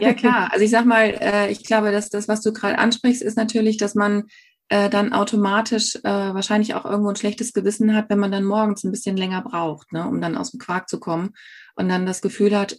Ja, 0.00 0.14
klar. 0.14 0.48
Also 0.52 0.64
ich 0.64 0.70
sag 0.70 0.84
mal, 0.84 1.16
äh, 1.20 1.50
ich 1.50 1.64
glaube, 1.64 1.92
dass 1.92 2.10
das, 2.10 2.28
was 2.28 2.42
du 2.42 2.52
gerade 2.52 2.78
ansprichst, 2.78 3.22
ist 3.22 3.36
natürlich, 3.36 3.76
dass 3.76 3.94
man 3.94 4.24
äh, 4.68 4.88
dann 4.88 5.12
automatisch 5.12 5.96
äh, 5.96 6.02
wahrscheinlich 6.02 6.74
auch 6.74 6.84
irgendwo 6.84 7.10
ein 7.10 7.16
schlechtes 7.16 7.52
Gewissen 7.52 7.94
hat, 7.94 8.08
wenn 8.08 8.18
man 8.18 8.32
dann 8.32 8.44
morgens 8.44 8.82
ein 8.84 8.90
bisschen 8.90 9.16
länger 9.16 9.42
braucht, 9.42 9.92
ne, 9.92 10.06
um 10.08 10.20
dann 10.20 10.36
aus 10.36 10.52
dem 10.52 10.60
Quark 10.60 10.88
zu 10.88 10.98
kommen 10.98 11.34
und 11.74 11.88
dann 11.88 12.06
das 12.06 12.22
Gefühl 12.22 12.56
hat, 12.58 12.78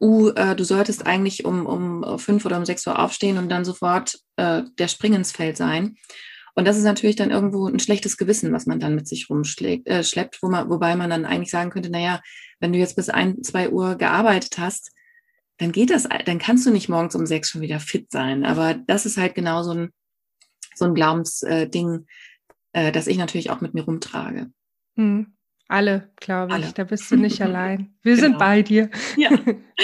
uh, 0.00 0.30
äh, 0.30 0.56
du 0.56 0.64
solltest 0.64 1.06
eigentlich 1.06 1.44
um, 1.44 1.66
um 1.66 2.18
fünf 2.18 2.44
oder 2.44 2.58
um 2.58 2.64
sechs 2.64 2.86
Uhr 2.86 2.98
aufstehen 2.98 3.38
und 3.38 3.48
dann 3.48 3.64
sofort 3.64 4.18
äh, 4.36 4.62
der 4.78 4.88
Springensfeld 4.88 5.56
sein. 5.56 5.96
Und 6.54 6.66
das 6.66 6.76
ist 6.76 6.84
natürlich 6.84 7.16
dann 7.16 7.30
irgendwo 7.30 7.66
ein 7.66 7.80
schlechtes 7.80 8.16
Gewissen, 8.16 8.52
was 8.52 8.66
man 8.66 8.78
dann 8.78 8.94
mit 8.94 9.08
sich 9.08 9.28
rumschlägt, 9.28 9.88
äh, 9.88 10.04
schleppt, 10.04 10.40
wo 10.42 10.48
man, 10.48 10.70
wobei 10.70 10.94
man 10.94 11.10
dann 11.10 11.24
eigentlich 11.24 11.50
sagen 11.50 11.70
könnte, 11.70 11.90
naja, 11.90 12.20
wenn 12.60 12.72
du 12.72 12.78
jetzt 12.78 12.96
bis 12.96 13.08
ein, 13.08 13.42
zwei 13.42 13.70
Uhr 13.70 13.96
gearbeitet 13.96 14.58
hast, 14.58 14.92
dann 15.58 15.72
geht 15.72 15.90
das, 15.90 16.08
dann 16.24 16.38
kannst 16.38 16.66
du 16.66 16.70
nicht 16.70 16.88
morgens 16.88 17.14
um 17.14 17.26
sechs 17.26 17.50
schon 17.50 17.60
wieder 17.60 17.80
fit 17.80 18.10
sein. 18.10 18.44
Aber 18.44 18.74
das 18.74 19.06
ist 19.06 19.16
halt 19.16 19.34
genau 19.34 19.62
so 19.62 19.72
ein, 19.72 19.90
so 20.74 20.84
ein 20.84 20.94
Glaubensding, 20.94 22.06
äh, 22.72 22.92
das 22.92 23.06
ich 23.06 23.18
natürlich 23.18 23.50
auch 23.50 23.60
mit 23.60 23.74
mir 23.74 23.84
rumtrage. 23.84 24.50
Hm. 24.96 25.33
Alle, 25.68 26.10
glaube 26.16 26.52
ich. 26.52 26.64
Alle. 26.64 26.72
Da 26.74 26.84
bist 26.84 27.10
du 27.10 27.16
nicht 27.16 27.40
allein. 27.40 27.94
Wir 28.02 28.14
genau. 28.16 28.26
sind 28.26 28.38
bei 28.38 28.62
dir. 28.62 28.90
Ja. 29.16 29.30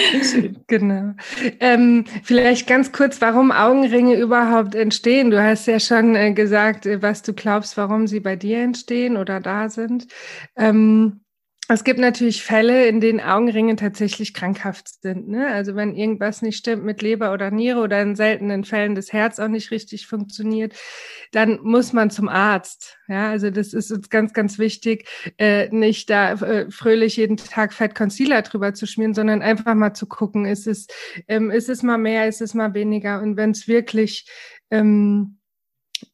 genau. 0.66 1.14
Ähm, 1.58 2.04
vielleicht 2.22 2.66
ganz 2.66 2.92
kurz, 2.92 3.20
warum 3.20 3.50
Augenringe 3.50 4.16
überhaupt 4.16 4.74
entstehen. 4.74 5.30
Du 5.30 5.42
hast 5.42 5.66
ja 5.66 5.80
schon 5.80 6.14
äh, 6.14 6.32
gesagt, 6.32 6.84
äh, 6.86 7.00
was 7.00 7.22
du 7.22 7.32
glaubst, 7.32 7.76
warum 7.76 8.06
sie 8.06 8.20
bei 8.20 8.36
dir 8.36 8.58
entstehen 8.58 9.16
oder 9.16 9.40
da 9.40 9.70
sind. 9.70 10.06
Ähm, 10.54 11.20
es 11.74 11.84
gibt 11.84 12.00
natürlich 12.00 12.42
Fälle, 12.42 12.86
in 12.86 13.00
denen 13.00 13.20
Augenringe 13.20 13.76
tatsächlich 13.76 14.34
krankhaft 14.34 15.02
sind. 15.02 15.28
Ne? 15.28 15.46
Also 15.48 15.76
wenn 15.76 15.94
irgendwas 15.94 16.42
nicht 16.42 16.56
stimmt 16.56 16.84
mit 16.84 17.02
Leber 17.02 17.32
oder 17.32 17.50
Niere 17.50 17.80
oder 17.80 18.00
in 18.02 18.16
seltenen 18.16 18.64
Fällen 18.64 18.94
das 18.94 19.12
Herz 19.12 19.38
auch 19.38 19.48
nicht 19.48 19.70
richtig 19.70 20.06
funktioniert, 20.06 20.74
dann 21.32 21.60
muss 21.62 21.92
man 21.92 22.10
zum 22.10 22.28
Arzt. 22.28 22.98
Ja, 23.08 23.30
also 23.30 23.50
das 23.50 23.72
ist 23.72 23.90
uns 23.90 24.08
ganz, 24.08 24.32
ganz 24.32 24.58
wichtig, 24.58 25.06
äh, 25.38 25.68
nicht 25.68 26.10
da 26.10 26.32
äh, 26.32 26.70
fröhlich 26.70 27.16
jeden 27.16 27.36
Tag 27.36 27.72
Fett 27.72 27.94
Concealer 27.94 28.42
drüber 28.42 28.74
zu 28.74 28.86
schmieren, 28.86 29.14
sondern 29.14 29.42
einfach 29.42 29.74
mal 29.74 29.94
zu 29.94 30.06
gucken, 30.06 30.46
ist 30.46 30.66
es, 30.66 30.86
ähm, 31.28 31.50
ist 31.50 31.68
es 31.68 31.82
mal 31.82 31.98
mehr, 31.98 32.28
ist 32.28 32.40
es 32.40 32.54
mal 32.54 32.74
weniger? 32.74 33.20
Und 33.20 33.36
wenn 33.36 33.50
es 33.50 33.68
wirklich 33.68 34.28
ähm, 34.70 35.39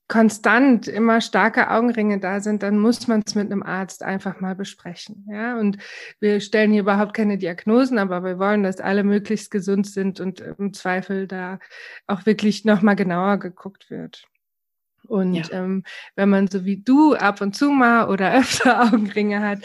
konstant 0.08 0.86
immer 0.86 1.20
starke 1.20 1.70
Augenringe 1.70 2.20
da 2.20 2.40
sind, 2.40 2.62
dann 2.62 2.78
muss 2.78 3.08
man 3.08 3.22
es 3.26 3.34
mit 3.34 3.50
einem 3.50 3.62
Arzt 3.62 4.02
einfach 4.02 4.40
mal 4.40 4.54
besprechen. 4.54 5.26
Ja, 5.30 5.58
und 5.58 5.78
wir 6.20 6.40
stellen 6.40 6.70
hier 6.70 6.82
überhaupt 6.82 7.14
keine 7.14 7.38
Diagnosen, 7.38 7.98
aber 7.98 8.22
wir 8.22 8.38
wollen, 8.38 8.62
dass 8.62 8.80
alle 8.80 9.02
möglichst 9.02 9.50
gesund 9.50 9.86
sind 9.86 10.20
und 10.20 10.40
im 10.40 10.72
Zweifel 10.72 11.26
da 11.26 11.58
auch 12.06 12.24
wirklich 12.26 12.64
nochmal 12.64 12.96
genauer 12.96 13.38
geguckt 13.38 13.90
wird. 13.90 14.28
Und 15.06 15.34
ja. 15.34 15.44
ähm, 15.52 15.82
wenn 16.14 16.28
man 16.28 16.48
so 16.48 16.64
wie 16.64 16.76
du 16.76 17.14
ab 17.14 17.40
und 17.40 17.56
zu 17.56 17.70
mal 17.70 18.08
oder 18.08 18.34
öfter 18.38 18.82
Augenringe 18.82 19.40
hat, 19.40 19.60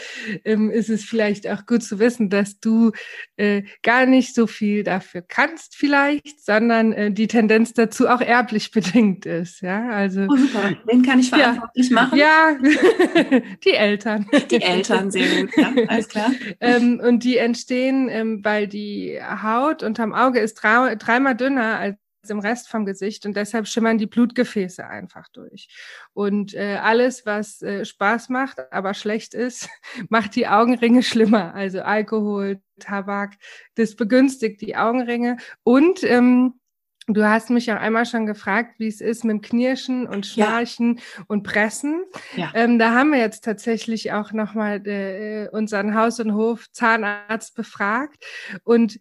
ähm, 0.45 0.69
ist 0.69 0.89
es 0.89 1.03
vielleicht 1.03 1.47
auch 1.47 1.65
gut 1.65 1.83
zu 1.83 1.99
wissen, 1.99 2.29
dass 2.29 2.59
du 2.59 2.91
äh, 3.37 3.63
gar 3.83 4.05
nicht 4.05 4.35
so 4.35 4.47
viel 4.47 4.83
dafür 4.83 5.21
kannst 5.21 5.75
vielleicht, 5.75 6.43
sondern 6.43 6.93
äh, 6.93 7.11
die 7.11 7.27
Tendenz 7.27 7.73
dazu 7.73 8.07
auch 8.07 8.21
erblich 8.21 8.71
bedingt 8.71 9.25
ist. 9.25 9.61
Ja, 9.61 9.89
also 9.89 10.27
oh, 10.29 10.35
super. 10.35 10.73
Den 10.91 11.01
kann 11.03 11.19
ich 11.19 11.29
verantwortlich 11.29 11.89
ja, 11.89 11.95
machen. 11.95 12.17
Ja, 12.17 12.57
die 13.63 13.73
Eltern. 13.73 14.27
Die 14.49 14.61
Eltern, 14.61 15.11
sehr 15.11 15.41
gut. 15.41 15.57
Ja, 15.57 15.73
alles 15.87 16.07
klar. 16.07 16.31
ähm, 16.59 17.01
und 17.03 17.23
die 17.23 17.37
entstehen, 17.37 18.09
ähm, 18.09 18.43
weil 18.43 18.67
die 18.67 19.19
Haut 19.21 19.83
unterm 19.83 20.13
Auge 20.13 20.39
ist 20.39 20.55
drei, 20.55 20.95
dreimal 20.95 21.35
dünner 21.35 21.79
als 21.79 21.97
im 22.29 22.39
Rest 22.39 22.69
vom 22.69 22.85
Gesicht 22.85 23.25
und 23.25 23.35
deshalb 23.35 23.67
schimmern 23.67 23.97
die 23.97 24.05
Blutgefäße 24.05 24.85
einfach 24.85 25.27
durch. 25.29 25.67
Und 26.13 26.53
äh, 26.53 26.77
alles, 26.81 27.25
was 27.25 27.61
äh, 27.61 27.85
Spaß 27.85 28.29
macht, 28.29 28.71
aber 28.71 28.93
schlecht 28.93 29.33
ist, 29.33 29.69
macht 30.09 30.35
die 30.35 30.47
Augenringe 30.47 31.03
schlimmer. 31.03 31.53
Also 31.55 31.81
Alkohol, 31.81 32.61
Tabak, 32.79 33.35
das 33.75 33.95
begünstigt 33.95 34.61
die 34.61 34.75
Augenringe. 34.75 35.37
Und 35.63 36.03
ähm, 36.03 36.59
du 37.07 37.27
hast 37.27 37.49
mich 37.49 37.71
auch 37.71 37.77
einmal 37.77 38.05
schon 38.05 38.25
gefragt, 38.25 38.75
wie 38.77 38.87
es 38.87 39.01
ist 39.01 39.23
mit 39.23 39.33
dem 39.33 39.41
Knirschen 39.41 40.07
und 40.07 40.25
Schnarchen 40.25 40.97
ja. 40.97 41.23
und 41.27 41.43
Pressen. 41.43 42.03
Ja. 42.35 42.51
Ähm, 42.53 42.77
da 42.77 42.93
haben 42.93 43.11
wir 43.11 43.19
jetzt 43.19 43.43
tatsächlich 43.43 44.11
auch 44.11 44.31
nochmal 44.31 44.85
äh, 44.87 45.49
unseren 45.51 45.95
Haus- 45.95 46.19
und 46.19 46.33
Hof-Zahnarzt 46.33 47.55
befragt. 47.55 48.23
Und 48.63 48.99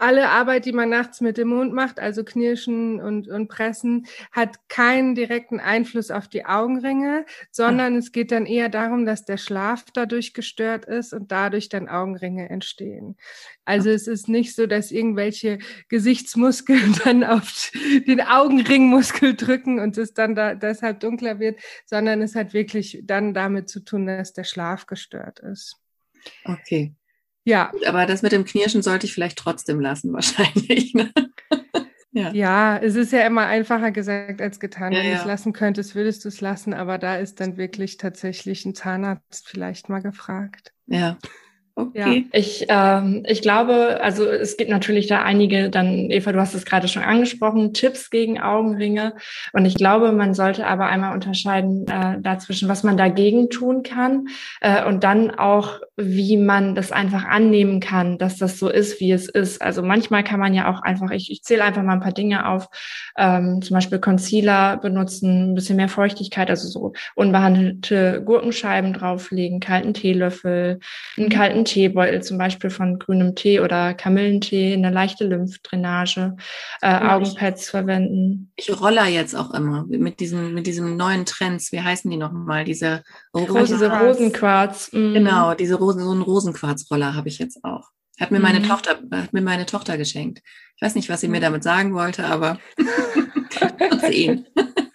alle 0.00 0.30
Arbeit, 0.30 0.64
die 0.64 0.72
man 0.72 0.88
nachts 0.88 1.20
mit 1.20 1.36
dem 1.36 1.48
Mund 1.48 1.72
macht, 1.72 2.00
also 2.00 2.24
Knirschen 2.24 3.00
und, 3.00 3.28
und 3.28 3.48
Pressen, 3.48 4.06
hat 4.32 4.68
keinen 4.68 5.14
direkten 5.14 5.60
Einfluss 5.60 6.10
auf 6.10 6.28
die 6.28 6.46
Augenringe, 6.46 7.26
sondern 7.50 7.94
ah. 7.94 7.98
es 7.98 8.12
geht 8.12 8.32
dann 8.32 8.46
eher 8.46 8.68
darum, 8.68 9.04
dass 9.04 9.24
der 9.24 9.36
Schlaf 9.36 9.84
dadurch 9.92 10.34
gestört 10.34 10.84
ist 10.84 11.12
und 11.12 11.30
dadurch 11.30 11.68
dann 11.68 11.88
Augenringe 11.88 12.48
entstehen. 12.48 13.16
Also 13.64 13.90
es 13.90 14.06
ist 14.06 14.28
nicht 14.28 14.54
so, 14.54 14.66
dass 14.66 14.90
irgendwelche 14.90 15.58
Gesichtsmuskeln 15.88 16.96
dann 17.04 17.22
auf 17.24 17.70
den 18.06 18.20
Augenringmuskel 18.20 19.36
drücken 19.36 19.78
und 19.78 19.98
es 19.98 20.14
dann 20.14 20.34
da 20.34 20.54
deshalb 20.54 21.00
dunkler 21.00 21.38
wird, 21.38 21.60
sondern 21.86 22.22
es 22.22 22.34
hat 22.34 22.52
wirklich 22.52 23.02
dann 23.04 23.34
damit 23.34 23.68
zu 23.68 23.80
tun, 23.80 24.06
dass 24.06 24.32
der 24.32 24.44
Schlaf 24.44 24.86
gestört 24.86 25.40
ist. 25.40 25.76
Okay. 26.44 26.94
Ja. 27.50 27.72
Aber 27.86 28.06
das 28.06 28.22
mit 28.22 28.32
dem 28.32 28.44
Knirschen 28.44 28.82
sollte 28.82 29.06
ich 29.06 29.12
vielleicht 29.12 29.38
trotzdem 29.38 29.80
lassen, 29.80 30.12
wahrscheinlich. 30.12 30.94
Ne? 30.94 31.10
ja. 32.12 32.32
ja, 32.32 32.78
es 32.78 32.94
ist 32.94 33.12
ja 33.12 33.26
immer 33.26 33.46
einfacher 33.46 33.90
gesagt 33.90 34.40
als 34.40 34.60
getan. 34.60 34.92
Ja, 34.92 35.00
Wenn 35.00 35.06
ja. 35.06 35.14
du 35.14 35.20
es 35.20 35.26
lassen 35.26 35.52
könntest, 35.52 35.94
würdest 35.94 36.24
du 36.24 36.28
es 36.28 36.40
lassen, 36.40 36.72
aber 36.72 36.98
da 36.98 37.16
ist 37.16 37.40
dann 37.40 37.56
wirklich 37.56 37.96
tatsächlich 37.96 38.64
ein 38.64 38.74
Zahnarzt 38.74 39.48
vielleicht 39.48 39.88
mal 39.88 40.00
gefragt. 40.00 40.72
Ja. 40.86 41.18
Okay. 41.80 42.26
Ja, 42.32 42.38
ich, 42.38 42.66
ähm, 42.68 43.24
ich 43.26 43.42
glaube, 43.42 44.00
also 44.02 44.26
es 44.26 44.56
gibt 44.56 44.70
natürlich 44.70 45.06
da 45.06 45.22
einige, 45.22 45.70
dann, 45.70 46.10
Eva, 46.10 46.32
du 46.32 46.40
hast 46.40 46.54
es 46.54 46.64
gerade 46.64 46.88
schon 46.88 47.02
angesprochen, 47.02 47.72
Tipps 47.72 48.10
gegen 48.10 48.40
Augenringe. 48.40 49.14
Und 49.52 49.64
ich 49.64 49.74
glaube, 49.74 50.12
man 50.12 50.34
sollte 50.34 50.66
aber 50.66 50.86
einmal 50.86 51.14
unterscheiden 51.14 51.86
äh, 51.88 52.20
dazwischen, 52.20 52.68
was 52.68 52.82
man 52.82 52.96
dagegen 52.96 53.48
tun 53.48 53.82
kann 53.82 54.26
äh, 54.60 54.84
und 54.84 55.04
dann 55.04 55.30
auch, 55.30 55.80
wie 55.96 56.36
man 56.36 56.74
das 56.74 56.92
einfach 56.92 57.24
annehmen 57.24 57.80
kann, 57.80 58.18
dass 58.18 58.36
das 58.36 58.58
so 58.58 58.68
ist, 58.68 59.00
wie 59.00 59.12
es 59.12 59.28
ist. 59.28 59.62
Also 59.62 59.82
manchmal 59.82 60.24
kann 60.24 60.40
man 60.40 60.54
ja 60.54 60.70
auch 60.70 60.82
einfach, 60.82 61.10
ich, 61.10 61.30
ich 61.30 61.42
zähle 61.42 61.64
einfach 61.64 61.82
mal 61.82 61.94
ein 61.94 62.00
paar 62.00 62.12
Dinge 62.12 62.48
auf, 62.48 62.68
ähm, 63.16 63.62
zum 63.62 63.74
Beispiel 63.74 63.98
Concealer 63.98 64.76
benutzen, 64.78 65.52
ein 65.52 65.54
bisschen 65.54 65.76
mehr 65.76 65.88
Feuchtigkeit, 65.88 66.50
also 66.50 66.68
so 66.68 66.92
unbehandelte 67.14 68.22
Gurkenscheiben 68.24 68.92
drauflegen, 68.92 69.60
kalten 69.60 69.94
Teelöffel, 69.94 70.80
einen 71.16 71.28
kalten 71.28 71.64
Teebeutel 71.70 72.22
zum 72.22 72.36
Beispiel 72.36 72.70
von 72.70 72.98
grünem 72.98 73.34
Tee 73.34 73.60
oder 73.60 73.94
Kamillentee, 73.94 74.74
eine 74.74 74.90
leichte 74.90 75.24
Lymphdrainage, 75.24 76.36
äh, 76.82 76.94
Augenpads 76.94 77.62
ich, 77.62 77.70
verwenden. 77.70 78.52
Ich 78.56 78.80
roller 78.80 79.06
jetzt 79.06 79.34
auch 79.34 79.54
immer 79.54 79.86
mit 79.88 80.20
diesen, 80.20 80.52
mit 80.52 80.66
diesen 80.66 80.96
neuen 80.96 81.24
Trends. 81.26 81.70
Wie 81.72 81.80
heißen 81.80 82.10
die 82.10 82.16
nochmal? 82.16 82.64
Diese, 82.64 83.02
Rosen 83.32 83.66
diese 83.66 83.90
Rosenquarz. 83.90 84.92
Mhm. 84.92 85.14
Genau, 85.14 85.54
diese 85.54 85.76
Rosen, 85.76 86.02
so 86.02 86.10
einen 86.10 86.22
Rosenquarzroller 86.22 87.14
habe 87.14 87.28
ich 87.28 87.38
jetzt 87.38 87.64
auch. 87.64 87.88
Hat 88.18 88.32
mir 88.32 88.40
meine 88.40 88.60
mhm. 88.60 88.64
Tochter, 88.64 88.98
hat 89.12 89.32
mir 89.32 89.40
meine 89.40 89.64
Tochter 89.64 89.96
geschenkt. 89.96 90.40
Ich 90.76 90.82
weiß 90.82 90.94
nicht, 90.94 91.08
was 91.08 91.20
sie 91.20 91.28
mir 91.28 91.40
damit 91.40 91.62
sagen 91.62 91.94
wollte, 91.94 92.26
aber 92.26 92.58
sehen. 94.00 94.46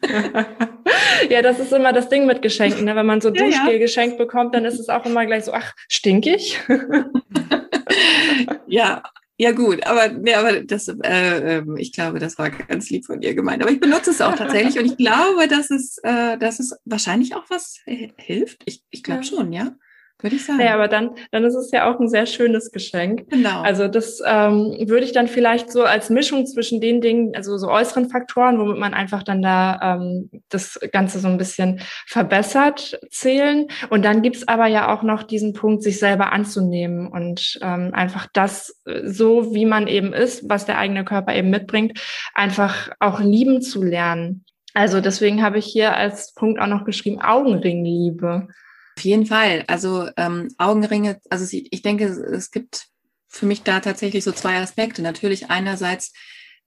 ja, 1.29 1.41
das 1.41 1.59
ist 1.59 1.73
immer 1.73 1.93
das 1.93 2.09
Ding 2.09 2.25
mit 2.25 2.41
Geschenken. 2.41 2.85
Ne? 2.85 2.95
Wenn 2.95 3.05
man 3.05 3.21
so 3.21 3.29
Duschgel 3.29 3.73
ja. 3.73 3.77
geschenkt 3.77 4.17
bekommt, 4.17 4.55
dann 4.55 4.65
ist 4.65 4.79
es 4.79 4.89
auch 4.89 5.05
immer 5.05 5.25
gleich 5.25 5.45
so, 5.45 5.53
ach, 5.53 5.73
stinkig. 5.89 6.59
ja, 8.67 9.03
ja 9.37 9.51
gut, 9.51 9.85
aber, 9.85 10.11
ja, 10.25 10.39
aber 10.39 10.61
das, 10.61 10.87
äh, 10.87 11.57
ähm, 11.57 11.75
ich 11.77 11.91
glaube, 11.91 12.19
das 12.19 12.37
war 12.37 12.49
ganz 12.49 12.89
lieb 12.89 13.05
von 13.05 13.19
dir 13.19 13.35
gemeint. 13.35 13.61
Aber 13.61 13.71
ich 13.71 13.79
benutze 13.79 14.11
es 14.11 14.21
auch 14.21 14.35
tatsächlich 14.35 14.79
und 14.79 14.85
ich 14.85 14.97
glaube, 14.97 15.47
dass 15.47 15.71
es, 15.71 15.97
äh, 16.03 16.37
dass 16.37 16.59
es 16.59 16.77
wahrscheinlich 16.85 17.35
auch 17.35 17.45
was 17.49 17.79
hilft. 17.85 18.61
Ich, 18.65 18.83
ich 18.91 19.03
glaube 19.03 19.23
ja. 19.23 19.23
schon, 19.23 19.53
ja 19.53 19.75
würde 20.19 20.35
ich 20.35 20.45
sagen. 20.45 20.61
Ja, 20.61 20.73
aber 20.73 20.87
dann, 20.87 21.11
dann 21.31 21.43
ist 21.43 21.55
es 21.55 21.71
ja 21.71 21.89
auch 21.89 21.99
ein 21.99 22.07
sehr 22.07 22.25
schönes 22.25 22.71
Geschenk. 22.71 23.29
Genau. 23.29 23.61
Also 23.61 23.87
das 23.87 24.21
ähm, 24.25 24.75
würde 24.87 25.05
ich 25.05 25.11
dann 25.11 25.27
vielleicht 25.27 25.71
so 25.71 25.83
als 25.83 26.09
Mischung 26.09 26.45
zwischen 26.45 26.81
den 26.81 27.01
Dingen, 27.01 27.35
also 27.35 27.57
so 27.57 27.69
äußeren 27.69 28.09
Faktoren, 28.09 28.59
womit 28.59 28.77
man 28.77 28.93
einfach 28.93 29.23
dann 29.23 29.41
da 29.41 29.79
ähm, 29.81 30.29
das 30.49 30.79
Ganze 30.91 31.19
so 31.19 31.27
ein 31.27 31.37
bisschen 31.37 31.81
verbessert, 32.07 32.99
zählen. 33.09 33.67
Und 33.89 34.05
dann 34.05 34.21
gibt's 34.21 34.47
aber 34.47 34.67
ja 34.67 34.93
auch 34.93 35.03
noch 35.03 35.23
diesen 35.23 35.53
Punkt, 35.53 35.83
sich 35.83 35.99
selber 35.99 36.31
anzunehmen 36.31 37.07
und 37.07 37.59
ähm, 37.61 37.91
einfach 37.93 38.27
das 38.33 38.81
so, 39.03 39.53
wie 39.53 39.65
man 39.65 39.87
eben 39.87 40.13
ist, 40.13 40.49
was 40.49 40.65
der 40.65 40.77
eigene 40.77 41.05
Körper 41.05 41.35
eben 41.35 41.49
mitbringt, 41.49 41.99
einfach 42.33 42.89
auch 42.99 43.19
lieben 43.19 43.61
zu 43.61 43.83
lernen. 43.83 44.45
Also 44.73 44.99
deswegen 44.99 45.41
habe 45.41 45.57
ich 45.57 45.65
hier 45.65 45.95
als 45.95 46.33
Punkt 46.33 46.59
auch 46.59 46.67
noch 46.67 46.83
geschrieben, 46.83 47.21
Augenringliebe. 47.21 48.49
Auf 48.97 49.03
jeden 49.03 49.25
Fall. 49.25 49.63
Also 49.67 50.09
ähm, 50.15 50.49
Augenringe, 50.57 51.19
also 51.29 51.45
ich 51.51 51.81
denke, 51.81 52.05
es 52.05 52.51
gibt 52.51 52.87
für 53.27 53.45
mich 53.45 53.63
da 53.63 53.81
tatsächlich 53.81 54.23
so 54.23 54.31
zwei 54.31 54.57
Aspekte. 54.57 55.01
Natürlich 55.01 55.49
einerseits 55.49 56.13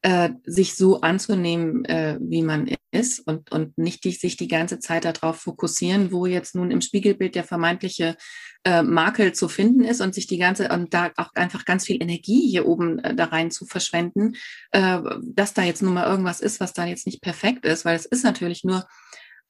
äh, 0.02 0.30
sich 0.44 0.76
so 0.76 1.00
anzunehmen, 1.00 1.84
äh, 1.86 2.18
wie 2.20 2.42
man 2.42 2.70
ist 2.90 3.20
und, 3.26 3.50
und 3.50 3.76
nicht 3.78 4.04
die, 4.04 4.12
sich 4.12 4.36
die 4.36 4.48
ganze 4.48 4.78
Zeit 4.78 5.04
darauf 5.04 5.40
fokussieren, 5.40 6.12
wo 6.12 6.26
jetzt 6.26 6.54
nun 6.54 6.70
im 6.70 6.80
Spiegelbild 6.80 7.34
der 7.34 7.44
vermeintliche 7.44 8.16
äh, 8.64 8.82
Makel 8.82 9.32
zu 9.32 9.48
finden 9.48 9.82
ist 9.82 10.00
und 10.00 10.14
sich 10.14 10.26
die 10.26 10.38
ganze 10.38 10.68
und 10.68 10.94
da 10.94 11.10
auch 11.16 11.34
einfach 11.34 11.64
ganz 11.64 11.84
viel 11.84 12.02
Energie 12.02 12.48
hier 12.48 12.66
oben 12.66 12.98
äh, 13.00 13.14
da 13.14 13.24
rein 13.24 13.50
zu 13.50 13.66
verschwenden, 13.66 14.34
äh, 14.70 15.00
dass 15.22 15.54
da 15.54 15.62
jetzt 15.62 15.82
nun 15.82 15.94
mal 15.94 16.08
irgendwas 16.08 16.40
ist, 16.40 16.60
was 16.60 16.72
da 16.72 16.86
jetzt 16.86 17.06
nicht 17.06 17.20
perfekt 17.20 17.64
ist, 17.64 17.84
weil 17.84 17.96
es 17.96 18.06
ist 18.06 18.24
natürlich 18.24 18.64
nur 18.64 18.86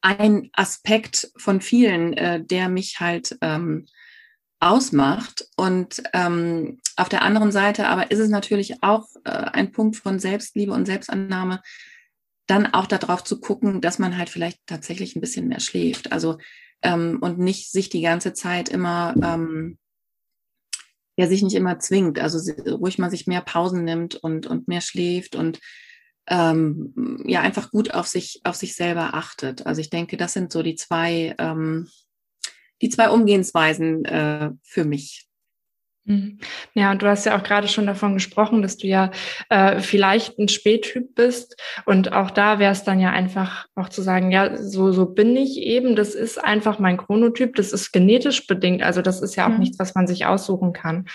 ein 0.01 0.49
Aspekt 0.53 1.31
von 1.37 1.61
vielen, 1.61 2.13
äh, 2.13 2.43
der 2.43 2.69
mich 2.69 2.99
halt 2.99 3.37
ähm, 3.41 3.85
ausmacht. 4.59 5.47
Und 5.55 6.01
ähm, 6.13 6.79
auf 6.95 7.09
der 7.09 7.21
anderen 7.21 7.51
Seite 7.51 7.87
aber 7.87 8.11
ist 8.11 8.19
es 8.19 8.29
natürlich 8.29 8.83
auch 8.83 9.07
äh, 9.23 9.29
ein 9.29 9.71
Punkt 9.71 9.95
von 9.95 10.19
Selbstliebe 10.19 10.71
und 10.71 10.85
Selbstannahme, 10.85 11.61
dann 12.47 12.73
auch 12.73 12.87
darauf 12.87 13.23
zu 13.23 13.39
gucken, 13.39 13.79
dass 13.81 13.99
man 13.99 14.17
halt 14.17 14.29
vielleicht 14.29 14.59
tatsächlich 14.65 15.15
ein 15.15 15.21
bisschen 15.21 15.47
mehr 15.47 15.59
schläft. 15.59 16.11
Also 16.11 16.37
ähm, 16.81 17.19
und 17.21 17.39
nicht 17.39 17.71
sich 17.71 17.89
die 17.89 18.01
ganze 18.01 18.33
Zeit 18.33 18.69
immer, 18.69 19.13
ähm, 19.21 19.77
ja, 21.15 21.27
sich 21.27 21.43
nicht 21.43 21.55
immer 21.55 21.79
zwingt. 21.79 22.19
Also 22.19 22.39
ruhig 22.71 22.97
mal 22.97 23.11
sich 23.11 23.27
mehr 23.27 23.41
Pausen 23.41 23.83
nimmt 23.83 24.15
und, 24.15 24.47
und 24.47 24.67
mehr 24.67 24.81
schläft 24.81 25.35
und 25.35 25.59
ähm, 26.29 27.23
ja 27.25 27.41
einfach 27.41 27.71
gut 27.71 27.93
auf 27.93 28.07
sich, 28.07 28.41
auf 28.43 28.55
sich 28.55 28.75
selber 28.75 29.13
achtet. 29.13 29.65
Also 29.65 29.81
ich 29.81 29.89
denke, 29.89 30.17
das 30.17 30.33
sind 30.33 30.51
so 30.51 30.63
die 30.63 30.75
zwei, 30.75 31.35
ähm, 31.37 31.89
die 32.81 32.89
zwei 32.89 33.09
Umgehensweisen 33.09 34.05
äh, 34.05 34.51
für 34.63 34.85
mich. 34.85 35.29
Mhm. 36.09 36.39
Ja, 36.73 36.91
und 36.91 37.01
du 37.01 37.07
hast 37.07 37.25
ja 37.25 37.37
auch 37.37 37.43
gerade 37.43 37.67
schon 37.67 37.85
davon 37.85 38.15
gesprochen, 38.15 38.61
dass 38.61 38.77
du 38.77 38.87
ja 38.87 39.11
äh, 39.49 39.79
vielleicht 39.79 40.39
ein 40.39 40.47
Spättyp 40.47 41.13
bist. 41.13 41.55
Und 41.85 42.13
auch 42.13 42.31
da 42.31 42.57
wäre 42.57 42.71
es 42.71 42.83
dann 42.83 42.99
ja 42.99 43.11
einfach 43.11 43.67
auch 43.75 43.89
zu 43.89 44.01
sagen, 44.01 44.31
ja, 44.31 44.57
so, 44.57 44.91
so 44.91 45.05
bin 45.05 45.35
ich 45.35 45.57
eben. 45.57 45.95
Das 45.95 46.15
ist 46.15 46.43
einfach 46.43 46.79
mein 46.79 46.97
Chronotyp. 46.97 47.55
Das 47.55 47.73
ist 47.73 47.91
genetisch 47.91 48.47
bedingt. 48.47 48.81
Also 48.81 49.01
das 49.01 49.21
ist 49.21 49.35
ja 49.35 49.45
auch 49.45 49.51
mhm. 49.51 49.59
nichts, 49.59 49.79
was 49.79 49.93
man 49.93 50.07
sich 50.07 50.25
aussuchen 50.25 50.73
kann. 50.73 51.05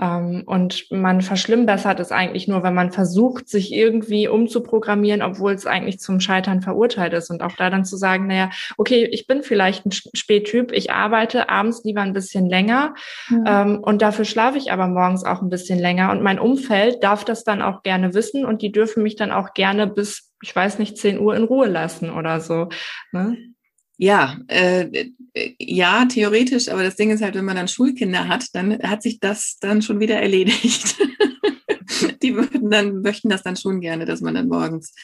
Ähm, 0.00 0.42
und 0.46 0.90
man 0.90 1.20
verschlimmbessert 1.20 2.00
es 2.00 2.10
eigentlich 2.10 2.48
nur, 2.48 2.62
wenn 2.62 2.74
man 2.74 2.90
versucht, 2.90 3.48
sich 3.48 3.72
irgendwie 3.72 4.26
umzuprogrammieren, 4.26 5.22
obwohl 5.22 5.52
es 5.52 5.66
eigentlich 5.66 6.00
zum 6.00 6.20
Scheitern 6.20 6.62
verurteilt 6.62 7.12
ist. 7.12 7.30
Und 7.30 7.42
auch 7.42 7.52
da 7.56 7.70
dann 7.70 7.84
zu 7.84 7.96
sagen, 7.96 8.26
naja, 8.26 8.50
okay, 8.76 9.04
ich 9.10 9.26
bin 9.26 9.42
vielleicht 9.42 9.86
ein 9.86 9.92
Spättyp, 9.92 10.72
ich 10.72 10.92
arbeite 10.92 11.48
abends 11.48 11.84
lieber 11.84 12.00
ein 12.00 12.12
bisschen 12.12 12.48
länger 12.48 12.94
mhm. 13.28 13.78
und 13.82 14.02
dafür 14.02 14.24
schlafe 14.24 14.58
ich 14.58 14.72
aber 14.72 14.88
morgens 14.88 15.24
auch 15.24 15.42
ein 15.42 15.50
bisschen 15.50 15.78
länger. 15.78 16.10
Und 16.10 16.22
mein 16.22 16.38
Umfeld 16.38 17.02
darf 17.02 17.24
das 17.24 17.44
dann 17.44 17.62
auch 17.62 17.82
gerne 17.82 18.14
wissen 18.14 18.44
und 18.44 18.62
die 18.62 18.72
dürfen 18.72 19.02
mich 19.02 19.16
dann 19.16 19.30
auch 19.30 19.54
gerne 19.54 19.86
bis, 19.86 20.32
ich 20.42 20.54
weiß 20.54 20.78
nicht, 20.78 20.98
10 20.98 21.20
Uhr 21.20 21.36
in 21.36 21.44
Ruhe 21.44 21.66
lassen 21.66 22.10
oder 22.10 22.40
so. 22.40 22.68
Ne? 23.12 23.53
Ja, 23.96 24.38
äh, 24.48 25.10
ja, 25.58 26.04
theoretisch, 26.06 26.68
aber 26.68 26.82
das 26.82 26.96
Ding 26.96 27.10
ist 27.10 27.22
halt, 27.22 27.34
wenn 27.34 27.44
man 27.44 27.56
dann 27.56 27.68
Schulkinder 27.68 28.28
hat, 28.28 28.46
dann 28.52 28.82
hat 28.82 29.02
sich 29.02 29.20
das 29.20 29.56
dann 29.60 29.82
schon 29.82 30.00
wieder 30.00 30.20
erledigt. 30.20 30.96
Die 32.22 32.34
würden 32.34 32.70
dann, 32.70 33.02
möchten 33.02 33.28
das 33.28 33.42
dann 33.42 33.56
schon 33.56 33.80
gerne, 33.80 34.04
dass 34.04 34.20
man 34.20 34.34
dann 34.34 34.48
morgens 34.48 34.94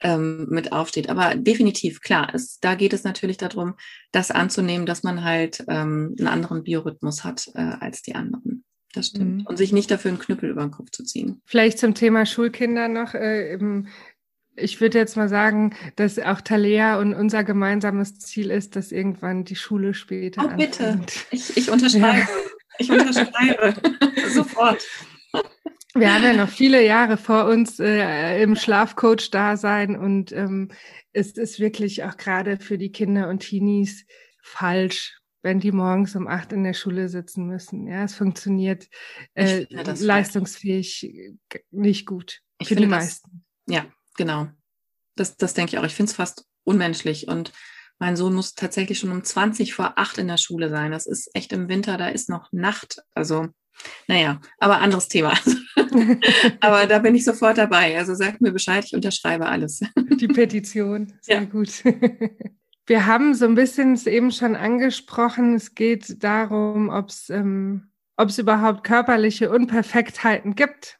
ähm, 0.00 0.46
mit 0.48 0.72
aufsteht. 0.72 1.10
Aber 1.10 1.34
definitiv, 1.34 2.00
klar, 2.00 2.30
es, 2.32 2.58
da 2.60 2.74
geht 2.74 2.92
es 2.92 3.04
natürlich 3.04 3.36
darum, 3.36 3.74
das 4.12 4.30
anzunehmen, 4.30 4.86
dass 4.86 5.02
man 5.02 5.24
halt 5.24 5.64
ähm, 5.68 6.14
einen 6.18 6.28
anderen 6.28 6.62
Biorhythmus 6.62 7.24
hat 7.24 7.48
äh, 7.54 7.60
als 7.60 8.02
die 8.02 8.14
anderen. 8.14 8.64
Das 8.94 9.08
stimmt. 9.08 9.42
Mhm. 9.42 9.46
Und 9.46 9.58
sich 9.58 9.72
nicht 9.72 9.90
dafür 9.90 10.10
einen 10.10 10.20
Knüppel 10.20 10.48
über 10.48 10.62
den 10.62 10.70
Kopf 10.70 10.90
zu 10.90 11.04
ziehen. 11.04 11.42
Vielleicht 11.44 11.78
zum 11.78 11.94
Thema 11.94 12.24
Schulkinder 12.24 12.88
noch. 12.88 13.14
Äh, 13.14 13.58
ich 14.60 14.80
würde 14.80 14.98
jetzt 14.98 15.16
mal 15.16 15.28
sagen, 15.28 15.74
dass 15.96 16.18
auch 16.18 16.40
Talea 16.40 16.98
und 17.00 17.14
unser 17.14 17.44
gemeinsames 17.44 18.18
Ziel 18.18 18.50
ist, 18.50 18.76
dass 18.76 18.92
irgendwann 18.92 19.44
die 19.44 19.56
Schule 19.56 19.94
später. 19.94 20.50
Oh, 20.52 20.56
bitte. 20.56 21.00
Ich, 21.30 21.56
ich 21.56 21.70
unterschreibe. 21.70 22.18
Ja. 22.18 22.28
Ich 22.78 22.90
unterschreibe. 22.90 23.74
Sofort. 24.28 24.86
Wir 25.94 26.14
haben 26.14 26.22
ja 26.22 26.32
noch 26.32 26.48
viele 26.48 26.84
Jahre 26.84 27.16
vor 27.16 27.46
uns 27.46 27.80
äh, 27.80 28.42
im 28.42 28.54
Schlafcoach-Dasein 28.54 29.96
und 29.96 30.32
ähm, 30.32 30.70
es 31.12 31.32
ist 31.32 31.58
wirklich 31.58 32.04
auch 32.04 32.16
gerade 32.16 32.58
für 32.58 32.78
die 32.78 32.92
Kinder 32.92 33.28
und 33.28 33.40
Teenies 33.40 34.06
falsch, 34.40 35.18
wenn 35.42 35.60
die 35.60 35.72
morgens 35.72 36.14
um 36.14 36.28
acht 36.28 36.52
in 36.52 36.62
der 36.62 36.74
Schule 36.74 37.08
sitzen 37.08 37.46
müssen. 37.46 37.88
Ja, 37.88 38.04
es 38.04 38.14
funktioniert 38.14 38.86
äh, 39.34 39.66
leistungsfähig 39.70 41.34
nicht 41.70 42.06
gut 42.06 42.42
ich 42.58 42.68
für 42.68 42.76
die 42.76 42.86
meisten. 42.86 43.44
Das, 43.66 43.76
ja, 43.76 43.86
Genau. 44.18 44.48
Das, 45.14 45.36
das 45.36 45.54
denke 45.54 45.72
ich 45.72 45.78
auch. 45.78 45.84
Ich 45.84 45.94
finde 45.94 46.10
es 46.10 46.16
fast 46.16 46.44
unmenschlich. 46.64 47.28
Und 47.28 47.52
mein 47.98 48.16
Sohn 48.16 48.34
muss 48.34 48.54
tatsächlich 48.54 48.98
schon 48.98 49.12
um 49.12 49.24
20 49.24 49.72
vor 49.72 49.94
8 49.96 50.18
in 50.18 50.28
der 50.28 50.36
Schule 50.36 50.68
sein. 50.68 50.90
Das 50.90 51.06
ist 51.06 51.30
echt 51.34 51.52
im 51.52 51.68
Winter, 51.68 51.96
da 51.96 52.08
ist 52.08 52.28
noch 52.28 52.52
Nacht. 52.52 53.00
Also, 53.14 53.48
naja, 54.08 54.40
aber 54.58 54.80
anderes 54.80 55.08
Thema. 55.08 55.34
aber 56.60 56.86
da 56.86 56.98
bin 56.98 57.14
ich 57.14 57.24
sofort 57.24 57.58
dabei. 57.58 57.96
Also 57.96 58.14
sagt 58.14 58.40
mir 58.40 58.52
Bescheid, 58.52 58.84
ich 58.84 58.94
unterschreibe 58.94 59.46
alles. 59.46 59.80
Die 59.96 60.28
Petition, 60.28 61.14
sehr 61.22 61.42
ja. 61.42 61.44
gut. 61.44 61.84
Wir 62.86 63.06
haben 63.06 63.34
so 63.34 63.44
ein 63.44 63.54
bisschen 63.54 63.92
es 63.92 64.06
eben 64.06 64.32
schon 64.32 64.56
angesprochen. 64.56 65.54
Es 65.54 65.74
geht 65.74 66.24
darum, 66.24 66.88
ob 66.88 67.10
es 67.10 67.28
ähm, 67.30 67.90
überhaupt 68.38 68.82
körperliche 68.82 69.50
Unperfektheiten 69.50 70.54
gibt. 70.54 70.98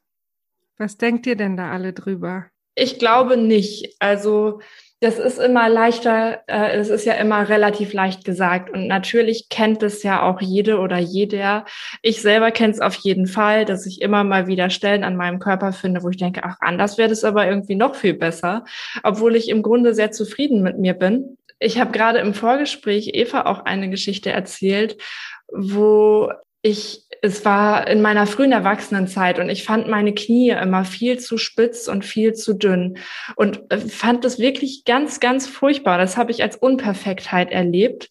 Was 0.76 0.98
denkt 0.98 1.26
ihr 1.26 1.34
denn 1.34 1.56
da 1.56 1.72
alle 1.72 1.92
drüber? 1.92 2.50
Ich 2.78 2.98
glaube 2.98 3.36
nicht. 3.36 3.96
Also 3.98 4.60
das 5.00 5.18
ist 5.18 5.38
immer 5.38 5.68
leichter, 5.68 6.42
äh, 6.46 6.76
es 6.76 6.88
ist 6.88 7.04
ja 7.04 7.14
immer 7.14 7.48
relativ 7.48 7.92
leicht 7.92 8.24
gesagt. 8.24 8.70
Und 8.70 8.86
natürlich 8.86 9.48
kennt 9.48 9.82
es 9.82 10.02
ja 10.02 10.22
auch 10.22 10.40
jede 10.40 10.78
oder 10.78 10.98
jeder. 10.98 11.64
Ich 12.02 12.20
selber 12.22 12.50
kenne 12.50 12.72
es 12.72 12.80
auf 12.80 12.94
jeden 12.94 13.26
Fall, 13.26 13.64
dass 13.64 13.86
ich 13.86 14.00
immer 14.00 14.24
mal 14.24 14.46
wieder 14.46 14.70
Stellen 14.70 15.04
an 15.04 15.16
meinem 15.16 15.40
Körper 15.40 15.72
finde, 15.72 16.02
wo 16.02 16.08
ich 16.08 16.16
denke, 16.16 16.42
ach, 16.44 16.56
anders 16.60 16.98
wäre 16.98 17.08
das 17.08 17.24
aber 17.24 17.46
irgendwie 17.46 17.76
noch 17.76 17.94
viel 17.94 18.14
besser, 18.14 18.64
obwohl 19.02 19.34
ich 19.36 19.48
im 19.48 19.62
Grunde 19.62 19.94
sehr 19.94 20.12
zufrieden 20.12 20.62
mit 20.62 20.78
mir 20.78 20.94
bin. 20.94 21.36
Ich 21.60 21.80
habe 21.80 21.90
gerade 21.90 22.18
im 22.20 22.34
Vorgespräch 22.34 23.10
Eva 23.14 23.46
auch 23.46 23.64
eine 23.64 23.90
Geschichte 23.90 24.30
erzählt, 24.30 24.96
wo 25.52 26.30
ich, 26.62 27.04
es 27.22 27.44
war 27.44 27.86
in 27.86 28.02
meiner 28.02 28.26
frühen 28.26 28.52
Erwachsenenzeit 28.52 29.38
und 29.38 29.48
ich 29.48 29.64
fand 29.64 29.88
meine 29.88 30.12
Knie 30.12 30.50
immer 30.50 30.84
viel 30.84 31.18
zu 31.18 31.38
spitz 31.38 31.88
und 31.88 32.04
viel 32.04 32.32
zu 32.34 32.54
dünn 32.54 32.98
und 33.36 33.70
äh, 33.70 33.78
fand 33.78 34.24
das 34.24 34.38
wirklich 34.38 34.84
ganz, 34.84 35.20
ganz 35.20 35.46
furchtbar. 35.46 35.98
Das 35.98 36.16
habe 36.16 36.30
ich 36.32 36.42
als 36.42 36.56
Unperfektheit 36.56 37.50
erlebt. 37.52 38.10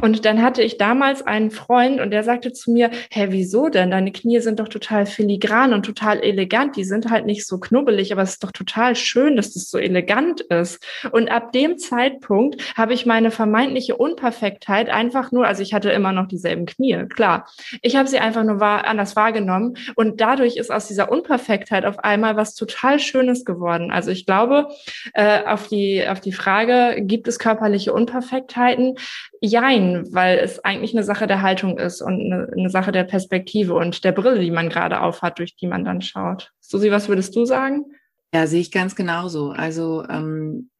Und 0.00 0.24
dann 0.24 0.42
hatte 0.42 0.62
ich 0.62 0.78
damals 0.78 1.22
einen 1.26 1.50
Freund 1.50 2.00
und 2.00 2.10
der 2.10 2.22
sagte 2.22 2.52
zu 2.52 2.70
mir, 2.70 2.90
hä, 3.10 3.26
wieso 3.30 3.68
denn? 3.68 3.90
Deine 3.90 4.12
Knie 4.12 4.40
sind 4.40 4.60
doch 4.60 4.68
total 4.68 5.06
filigran 5.06 5.72
und 5.72 5.84
total 5.84 6.20
elegant. 6.20 6.76
Die 6.76 6.84
sind 6.84 7.10
halt 7.10 7.26
nicht 7.26 7.46
so 7.46 7.58
knubbelig, 7.58 8.12
aber 8.12 8.22
es 8.22 8.30
ist 8.30 8.44
doch 8.44 8.52
total 8.52 8.94
schön, 8.94 9.36
dass 9.36 9.52
das 9.52 9.68
so 9.68 9.78
elegant 9.78 10.40
ist. 10.42 10.84
Und 11.10 11.30
ab 11.30 11.52
dem 11.52 11.78
Zeitpunkt 11.78 12.76
habe 12.76 12.94
ich 12.94 13.06
meine 13.06 13.30
vermeintliche 13.30 13.96
Unperfektheit 13.96 14.88
einfach 14.88 15.32
nur, 15.32 15.46
also 15.46 15.62
ich 15.62 15.74
hatte 15.74 15.90
immer 15.90 16.12
noch 16.12 16.28
dieselben 16.28 16.66
Knie, 16.66 17.06
klar. 17.08 17.48
Ich 17.82 17.96
habe 17.96 18.08
sie 18.08 18.18
einfach 18.18 18.44
nur 18.44 18.60
wahr, 18.60 18.86
anders 18.86 19.16
wahrgenommen 19.16 19.76
und 19.96 20.20
dadurch 20.20 20.56
ist 20.56 20.70
aus 20.70 20.86
dieser 20.86 21.10
Unperfektheit 21.10 21.84
auf 21.84 21.98
einmal 21.98 22.36
was 22.36 22.54
total 22.54 22.98
Schönes 23.00 23.44
geworden. 23.44 23.90
Also 23.90 24.10
ich 24.10 24.26
glaube, 24.26 24.68
äh, 25.14 25.44
auf 25.44 25.68
die, 25.68 26.06
auf 26.06 26.20
die 26.20 26.32
Frage, 26.32 27.02
gibt 27.02 27.28
es 27.28 27.38
körperliche 27.38 27.92
Unperfektheiten? 27.92 28.96
Jein, 29.42 30.06
weil 30.12 30.38
es 30.38 30.62
eigentlich 30.64 30.94
eine 30.94 31.02
Sache 31.02 31.26
der 31.26 31.40
Haltung 31.40 31.78
ist 31.78 32.02
und 32.02 32.20
eine, 32.20 32.50
eine 32.54 32.68
Sache 32.68 32.92
der 32.92 33.04
Perspektive 33.04 33.74
und 33.74 34.04
der 34.04 34.12
Brille, 34.12 34.38
die 34.38 34.50
man 34.50 34.68
gerade 34.68 35.00
aufhat, 35.00 35.38
durch 35.38 35.56
die 35.56 35.66
man 35.66 35.84
dann 35.84 36.02
schaut. 36.02 36.52
Susi, 36.60 36.90
was 36.90 37.08
würdest 37.08 37.34
du 37.34 37.46
sagen? 37.46 37.86
Ja, 38.34 38.46
sehe 38.46 38.60
ich 38.60 38.70
ganz 38.70 38.94
genauso. 38.94 39.50
Also, 39.50 40.04
ähm, 40.08 40.70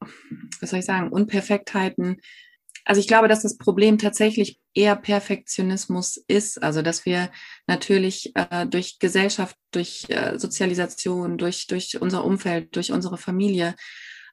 was 0.61 0.71
soll 0.71 0.81
ich 0.81 0.85
sagen, 0.85 1.09
Unperfektheiten. 1.11 2.21
Also 2.85 3.01
ich 3.01 3.09
glaube, 3.09 3.29
dass 3.29 3.43
das 3.43 3.57
Problem 3.57 3.99
tatsächlich 3.99 4.61
eher 4.75 4.97
Perfektionismus 4.97 6.17
ist. 6.29 6.63
Also 6.63 6.83
dass 6.83 7.07
wir 7.07 7.31
natürlich 7.67 8.33
äh, 8.35 8.67
durch 8.67 8.99
Gesellschaft, 8.99 9.57
durch 9.73 10.05
äh, 10.09 10.39
Sozialisation, 10.39 11.39
durch, 11.39 11.67
durch 11.67 12.01
unser 12.01 12.25
Umfeld, 12.25 12.75
durch 12.77 12.93
unsere 12.93 13.19
Familie 13.19 13.75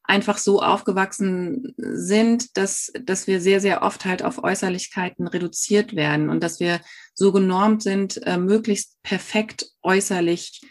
einfach 0.08 0.38
so 0.38 0.62
aufgewachsen 0.62 1.76
sind, 1.78 2.58
dass, 2.58 2.92
dass 3.04 3.28
wir 3.28 3.42
sehr, 3.42 3.60
sehr 3.60 3.82
oft 3.82 4.06
halt 4.06 4.24
auf 4.24 4.44
Äußerlichkeiten 4.44 5.28
reduziert 5.28 5.96
werden 5.96 6.30
und 6.30 6.42
dass 6.44 6.60
wir 6.60 6.80
so 7.14 7.32
genormt 7.32 7.84
sind, 7.84 8.26
äh, 8.26 8.38
möglichst 8.38 9.02
perfekt 9.04 9.68
äußerlich 9.84 10.62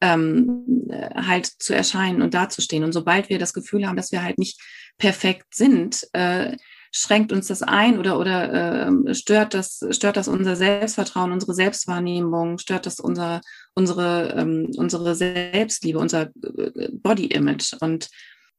ähm, 0.00 0.88
halt 1.14 1.46
zu 1.46 1.74
erscheinen 1.74 2.22
und 2.22 2.34
dazustehen. 2.34 2.84
Und 2.84 2.92
sobald 2.92 3.28
wir 3.28 3.38
das 3.38 3.52
Gefühl 3.52 3.86
haben, 3.86 3.96
dass 3.96 4.12
wir 4.12 4.22
halt 4.22 4.38
nicht 4.38 4.60
perfekt 4.98 5.54
sind, 5.54 6.06
äh, 6.12 6.56
schränkt 6.90 7.32
uns 7.32 7.48
das 7.48 7.62
ein 7.62 7.98
oder, 7.98 8.18
oder 8.18 8.88
äh, 8.88 9.14
stört, 9.14 9.54
das, 9.54 9.84
stört 9.90 10.16
das 10.16 10.26
unser 10.26 10.56
Selbstvertrauen, 10.56 11.32
unsere 11.32 11.54
Selbstwahrnehmung, 11.54 12.58
stört 12.58 12.86
das 12.86 12.98
unser, 12.98 13.40
unsere, 13.74 14.34
ähm, 14.36 14.70
unsere 14.76 15.14
Selbstliebe, 15.14 15.98
unser 15.98 16.30
äh, 16.42 16.88
Body-Image. 16.92 17.76
Und 17.80 18.08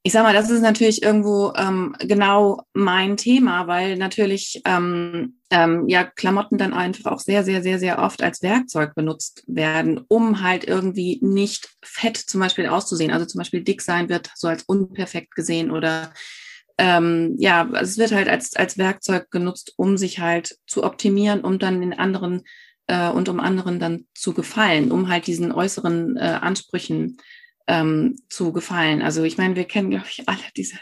ich 0.03 0.13
sag 0.13 0.23
mal, 0.23 0.33
das 0.33 0.49
ist 0.49 0.62
natürlich 0.62 1.03
irgendwo 1.03 1.51
ähm, 1.57 1.93
genau 1.99 2.62
mein 2.73 3.17
Thema, 3.17 3.67
weil 3.67 3.97
natürlich 3.97 4.62
ähm, 4.65 5.39
ähm, 5.49 5.89
ja 5.89 6.05
Klamotten 6.05 6.57
dann 6.57 6.73
einfach 6.73 7.12
auch 7.12 7.19
sehr, 7.19 7.43
sehr, 7.43 7.62
sehr, 7.62 7.79
sehr 7.79 7.99
oft 7.99 8.23
als 8.23 8.41
Werkzeug 8.41 8.95
benutzt 8.95 9.43
werden, 9.47 9.99
um 10.07 10.41
halt 10.41 10.63
irgendwie 10.63 11.19
nicht 11.21 11.69
fett 11.83 12.15
zum 12.15 12.39
Beispiel 12.39 12.67
auszusehen. 12.67 13.12
Also 13.12 13.25
zum 13.25 13.39
Beispiel 13.39 13.62
dick 13.62 13.81
sein 13.81 14.07
wird 14.07 14.31
so 14.35 14.47
als 14.47 14.63
unperfekt 14.63 15.35
gesehen 15.35 15.69
oder 15.69 16.13
ähm, 16.77 17.35
ja, 17.38 17.69
es 17.81 17.97
wird 17.97 18.13
halt 18.13 18.29
als, 18.29 18.55
als 18.55 18.77
Werkzeug 18.77 19.29
genutzt, 19.31 19.73
um 19.75 19.97
sich 19.97 20.19
halt 20.19 20.57
zu 20.65 20.85
optimieren, 20.85 21.41
um 21.41 21.59
dann 21.59 21.81
den 21.81 21.93
anderen 21.93 22.43
äh, 22.88 23.09
und 23.09 23.27
um 23.27 23.41
anderen 23.41 23.79
dann 23.79 24.05
zu 24.15 24.33
gefallen, 24.33 24.91
um 24.91 25.09
halt 25.09 25.27
diesen 25.27 25.51
äußeren 25.51 26.15
äh, 26.15 26.21
Ansprüchen 26.21 27.17
ähm, 27.69 28.15
zu 28.29 28.51
gefallen. 28.51 29.03
Also 29.03 29.23
ich 29.23 29.38
meine, 29.38 29.55
wir 29.55 29.65
kennen, 29.65 29.91
glaube 29.91 30.08
ich, 30.10 30.27
alle 30.27 30.39
diese, 30.58 30.77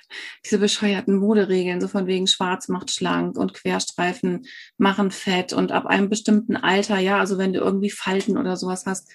diese 0.46 0.58
bescheuerten 0.58 1.18
Moderegeln, 1.18 1.82
so 1.82 1.90
von 1.90 2.08
wegen 2.08 2.28
Schwarz 2.28 2.70
macht 2.70 2.92
schlank 2.92 3.38
und 3.38 3.54
Querstreifen 3.54 4.46
machen 4.78 5.12
fett 5.12 5.52
und 5.52 5.74
ab 5.74 5.86
einem 5.86 6.08
bestimmten 6.08 6.56
Alter, 6.56 6.98
ja, 6.98 7.20
also 7.20 7.38
wenn 7.38 7.52
du 7.52 7.60
irgendwie 7.60 7.90
Falten 7.90 8.38
oder 8.38 8.56
sowas 8.56 8.86
hast, 8.86 9.12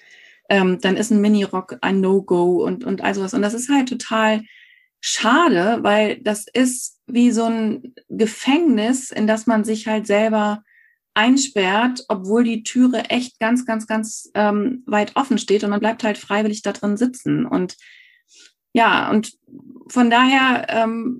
ähm, 0.49 0.79
dann 0.81 0.97
ist 0.97 1.09
ein 1.09 1.19
Minirock 1.19 1.77
ein 1.81 1.99
No-Go 1.99 2.63
und, 2.63 2.83
und 2.83 3.01
all 3.01 3.15
sowas. 3.15 3.33
Und 3.33 3.41
das 3.41 3.55
ist 3.55 3.69
halt 3.69 3.89
total 3.89 4.43
schade, 5.01 5.79
weil 5.81 6.21
das 6.21 6.45
ist 6.53 6.99
wie 7.07 7.31
so 7.31 7.45
ein 7.45 7.95
Gefängnis, 8.07 9.09
in 9.09 9.25
das 9.25 9.47
man 9.47 9.63
sich 9.63 9.87
halt 9.87 10.05
selber 10.05 10.63
einsperrt, 11.13 12.05
obwohl 12.07 12.43
die 12.43 12.63
Türe 12.63 13.09
echt 13.09 13.39
ganz, 13.39 13.65
ganz, 13.65 13.87
ganz 13.87 14.29
ähm, 14.33 14.83
weit 14.85 15.15
offen 15.15 15.37
steht 15.37 15.63
und 15.63 15.69
man 15.69 15.79
bleibt 15.79 16.03
halt 16.03 16.17
freiwillig 16.17 16.61
da 16.61 16.71
drin 16.71 16.97
sitzen. 16.97 17.45
Und 17.45 17.77
ja, 18.73 19.11
und 19.11 19.33
von 19.87 20.09
daher, 20.09 20.65
ähm, 20.69 21.19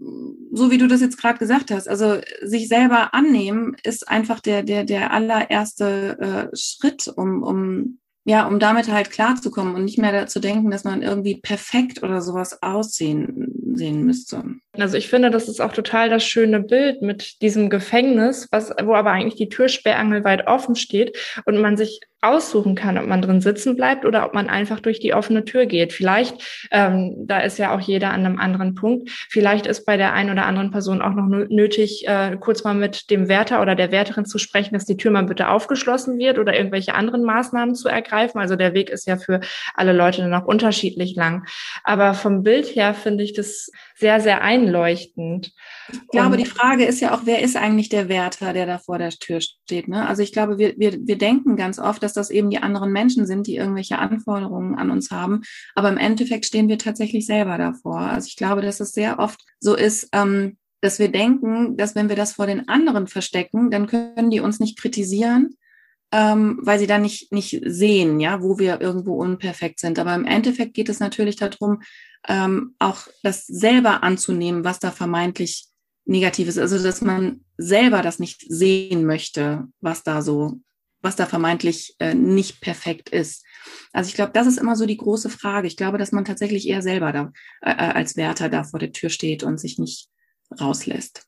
so 0.51 0.71
wie 0.71 0.79
du 0.79 0.88
das 0.88 1.01
jetzt 1.01 1.19
gerade 1.19 1.38
gesagt 1.38 1.69
hast, 1.69 1.88
also 1.88 2.19
sich 2.41 2.67
selber 2.67 3.13
annehmen 3.13 3.75
ist 3.84 4.08
einfach 4.08 4.39
der, 4.39 4.63
der, 4.63 4.84
der 4.84 5.12
allererste 5.12 6.49
äh, 6.51 6.56
Schritt, 6.56 7.08
um, 7.08 7.43
um, 7.43 7.99
ja, 8.25 8.47
um 8.47 8.60
damit 8.60 8.91
halt 8.91 9.12
klarzukommen 9.12 9.75
und 9.75 9.86
nicht 9.86 9.99
mehr 9.99 10.12
dazu 10.12 10.39
denken, 10.39 10.71
dass 10.71 10.84
man 10.84 11.03
irgendwie 11.03 11.39
perfekt 11.41 12.01
oder 12.01 12.21
sowas 12.21 12.63
aussehen 12.63 13.53
sehen 13.75 14.03
müsste. 14.03 14.43
Also 14.76 14.98
ich 14.98 15.08
finde, 15.08 15.30
das 15.30 15.48
ist 15.48 15.62
auch 15.62 15.72
total 15.72 16.10
das 16.10 16.24
schöne 16.24 16.60
Bild 16.60 17.04
mit 17.04 17.44
diesem 17.44 17.70
Gefängnis, 17.70 18.48
was, 18.52 18.72
wo 18.84 18.96
aber 18.96 19.12
eigentlich 19.12 19.36
die 19.36 19.50
Türsperrangel 19.50 20.24
weit 20.24 20.48
offen 20.48 20.76
steht 20.76 21.16
und 21.46 21.60
man 21.60 21.78
sich 21.78 22.02
aussuchen 22.24 22.74
kann, 22.74 22.98
ob 22.98 23.06
man 23.06 23.22
drin 23.22 23.42
sitzen 23.42 23.76
bleibt 23.76 24.06
oder 24.06 24.26
ob 24.26 24.34
man 24.34 24.50
einfach 24.50 24.80
durch 24.80 25.00
die 25.00 25.14
offene 25.14 25.44
Tür 25.44 25.66
geht. 25.66 25.92
Vielleicht, 25.92 26.68
ähm, 26.72 27.16
da 27.28 27.40
ist 27.40 27.60
ja 27.60 27.76
auch 27.76 27.82
jeder 27.82 28.12
an 28.12 28.26
einem 28.26 28.40
anderen 28.40 28.76
Punkt, 28.76 29.10
vielleicht 29.30 29.68
ist 29.68 29.86
bei 29.86 29.98
der 29.98 30.14
einen 30.14 30.32
oder 30.32 30.46
anderen 30.46 30.72
Person 30.72 31.02
auch 31.02 31.14
noch 31.14 31.28
nötig, 31.28 32.08
äh, 32.08 32.38
kurz 32.40 32.64
mal 32.64 32.74
mit 32.74 33.12
dem 33.12 33.28
Wärter 33.28 33.62
oder 33.62 33.76
der 33.76 33.92
Wärterin 33.92 34.26
zu 34.26 34.38
sprechen, 34.38 34.74
dass 34.74 34.86
die 34.86 34.96
Tür 34.96 35.12
mal 35.12 35.26
bitte 35.26 35.50
aufgeschlossen 35.50 36.18
wird 36.18 36.40
oder 36.40 36.56
irgendwelche 36.56 36.96
anderen 36.96 37.24
Maßnahmen 37.24 37.76
zu 37.76 37.90
ergreifen. 37.90 38.40
Also 38.40 38.56
der 38.56 38.74
Weg 38.74 38.90
ist 38.90 39.06
ja 39.06 39.18
für 39.18 39.42
alle 39.76 39.92
Leute 39.92 40.22
dann 40.22 40.34
auch 40.34 40.46
unterschiedlich 40.46 41.16
lang. 41.16 41.46
Aber 41.84 42.14
vom 42.14 42.42
Bild 42.42 42.74
her 42.74 42.94
finde 42.94 43.26
ich 43.26 43.34
das 43.34 43.70
sehr, 43.95 44.19
sehr 44.21 44.41
einleuchtend. 44.41 45.51
Ich 45.91 46.08
glaube, 46.10 46.32
Und 46.32 46.39
die 46.39 46.45
Frage 46.45 46.86
ist 46.86 46.99
ja 46.99 47.13
auch, 47.13 47.21
wer 47.25 47.41
ist 47.41 47.56
eigentlich 47.56 47.89
der 47.89 48.10
Wärter, 48.10 48.53
der 48.53 48.65
da 48.65 48.77
vor 48.79 48.97
der 48.97 49.12
Tür 49.12 49.41
steht? 49.41 49.88
Ne? 49.88 50.08
Also 50.08 50.21
ich 50.21 50.32
glaube, 50.32 50.58
wir, 50.58 50.73
wir, 50.77 50.97
wir 51.06 51.17
denken 51.17 51.56
ganz 51.56 51.79
oft, 51.79 52.01
dass 52.03 52.13
das 52.13 52.29
eben 52.29 52.49
die 52.49 52.60
anderen 52.60 52.91
Menschen 52.91 53.25
sind, 53.25 53.47
die 53.47 53.56
irgendwelche 53.56 53.99
Anforderungen 53.99 54.75
an 54.75 54.91
uns 54.91 55.12
haben. 55.12 55.41
Aber 55.75 55.89
im 55.89 55.97
Endeffekt 55.97 56.45
stehen 56.45 56.67
wir 56.67 56.77
tatsächlich 56.77 57.25
selber 57.25 57.58
davor. 57.58 57.99
Also 57.99 58.27
ich 58.27 58.36
glaube, 58.36 58.62
dass 58.62 58.79
es 58.79 58.91
sehr 58.91 59.19
oft 59.19 59.41
so 59.60 59.75
ist, 59.75 60.10
ähm, 60.13 60.58
dass 60.82 60.99
wir 60.99 61.10
denken, 61.10 61.77
dass 61.77 61.95
wenn 61.95 62.10
wir 62.10 62.15
das 62.17 62.34
vor 62.34 62.45
den 62.45 62.67
anderen 62.67 63.08
verstecken, 63.08 63.71
dann 63.71 63.88
können 63.88 64.29
die 64.29 64.41
uns 64.41 64.60
nicht 64.60 64.77
kritisieren, 64.77 65.56
ähm, 66.13 66.60
weil 66.62 66.78
sie 66.78 66.86
dann 66.86 67.02
nicht, 67.02 67.32
nicht 67.32 67.60
sehen, 67.65 68.19
ja, 68.19 68.43
wo 68.43 68.60
wir 68.60 68.80
irgendwo 68.80 69.15
unperfekt 69.15 69.80
sind. 69.80 69.97
Aber 69.97 70.13
im 70.13 70.26
Endeffekt 70.26 70.76
geht 70.76 70.88
es 70.88 70.99
natürlich 70.99 71.38
darum, 71.38 71.82
ähm, 72.30 72.76
auch 72.78 73.08
das 73.23 73.47
selber 73.47 74.04
anzunehmen, 74.04 74.63
was 74.63 74.80
da 74.80 74.91
vermeintlich 74.91 75.65
negativ 76.06 76.47
ist. 76.47 76.60
Also, 76.60 76.82
dass 76.82 77.02
man 77.02 77.43
selber 77.58 78.04
das 78.04 78.19
nicht 78.19 78.45
sehen 78.47 79.06
möchte, 79.06 79.67
was 79.82 80.04
da 80.04 80.21
so, 80.21 80.60
was 81.02 81.15
da 81.15 81.26
vermeintlich 81.26 81.95
äh, 81.97 82.13
nicht 82.13 82.62
perfekt 82.62 83.10
ist. 83.10 83.43
Also 83.91 84.10
ich 84.10 84.15
glaube, 84.15 84.34
das 84.34 84.45
ist 84.45 84.60
immer 84.60 84.76
so 84.76 84.86
die 84.86 84.97
große 84.97 85.30
Frage. 85.30 85.67
Ich 85.67 85.78
glaube, 85.78 85.97
dass 85.97 86.12
man 86.12 86.26
tatsächlich 86.26 86.67
eher 86.67 86.82
selber 86.82 87.12
da 87.12 87.32
äh, 87.62 87.71
äh 87.71 87.93
als 87.93 88.17
Wärter 88.17 88.49
da 88.49 88.63
vor 88.63 88.80
der 88.80 88.91
Tür 88.91 89.10
steht 89.10 89.41
und 89.41 89.58
sich 89.60 89.80
nicht 89.80 90.10
rauslässt. 90.60 91.26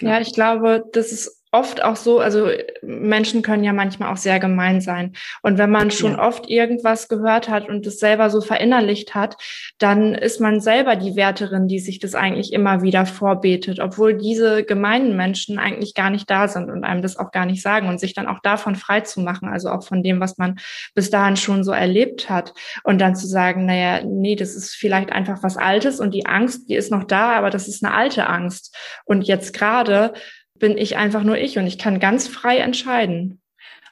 Ja, 0.00 0.20
ich 0.20 0.32
glaube, 0.32 0.84
das 0.92 1.12
ist 1.12 1.39
oft 1.52 1.82
auch 1.82 1.96
so, 1.96 2.20
also 2.20 2.48
Menschen 2.82 3.42
können 3.42 3.64
ja 3.64 3.72
manchmal 3.72 4.12
auch 4.12 4.16
sehr 4.16 4.38
gemein 4.38 4.80
sein. 4.80 5.14
Und 5.42 5.58
wenn 5.58 5.70
man 5.70 5.90
schon 5.90 6.12
ja. 6.12 6.26
oft 6.26 6.48
irgendwas 6.48 7.08
gehört 7.08 7.48
hat 7.48 7.68
und 7.68 7.86
es 7.86 7.98
selber 7.98 8.30
so 8.30 8.40
verinnerlicht 8.40 9.14
hat, 9.14 9.36
dann 9.78 10.14
ist 10.14 10.40
man 10.40 10.60
selber 10.60 10.94
die 10.94 11.16
Wärterin, 11.16 11.66
die 11.66 11.80
sich 11.80 11.98
das 11.98 12.14
eigentlich 12.14 12.52
immer 12.52 12.82
wieder 12.82 13.04
vorbetet, 13.04 13.80
obwohl 13.80 14.14
diese 14.14 14.62
gemeinen 14.64 15.16
Menschen 15.16 15.58
eigentlich 15.58 15.94
gar 15.94 16.10
nicht 16.10 16.30
da 16.30 16.46
sind 16.46 16.70
und 16.70 16.84
einem 16.84 17.02
das 17.02 17.16
auch 17.16 17.32
gar 17.32 17.46
nicht 17.46 17.62
sagen 17.62 17.88
und 17.88 17.98
sich 17.98 18.14
dann 18.14 18.28
auch 18.28 18.40
davon 18.42 18.76
frei 18.76 19.00
zu 19.00 19.20
machen, 19.20 19.48
also 19.48 19.70
auch 19.70 19.82
von 19.82 20.04
dem, 20.04 20.20
was 20.20 20.38
man 20.38 20.60
bis 20.94 21.10
dahin 21.10 21.36
schon 21.36 21.64
so 21.64 21.72
erlebt 21.72 22.30
hat 22.30 22.54
und 22.84 23.00
dann 23.00 23.16
zu 23.16 23.26
sagen, 23.26 23.66
naja, 23.66 24.04
nee, 24.04 24.36
das 24.36 24.54
ist 24.54 24.74
vielleicht 24.74 25.10
einfach 25.10 25.42
was 25.42 25.56
Altes 25.56 25.98
und 25.98 26.14
die 26.14 26.26
Angst, 26.26 26.68
die 26.68 26.76
ist 26.76 26.92
noch 26.92 27.04
da, 27.04 27.32
aber 27.32 27.50
das 27.50 27.66
ist 27.66 27.84
eine 27.84 27.94
alte 27.94 28.28
Angst. 28.28 28.76
Und 29.04 29.22
jetzt 29.22 29.52
gerade 29.52 30.12
bin 30.60 30.78
ich 30.78 30.96
einfach 30.96 31.24
nur 31.24 31.36
ich 31.36 31.58
und 31.58 31.66
ich 31.66 31.78
kann 31.78 31.98
ganz 31.98 32.28
frei 32.28 32.58
entscheiden. 32.58 33.40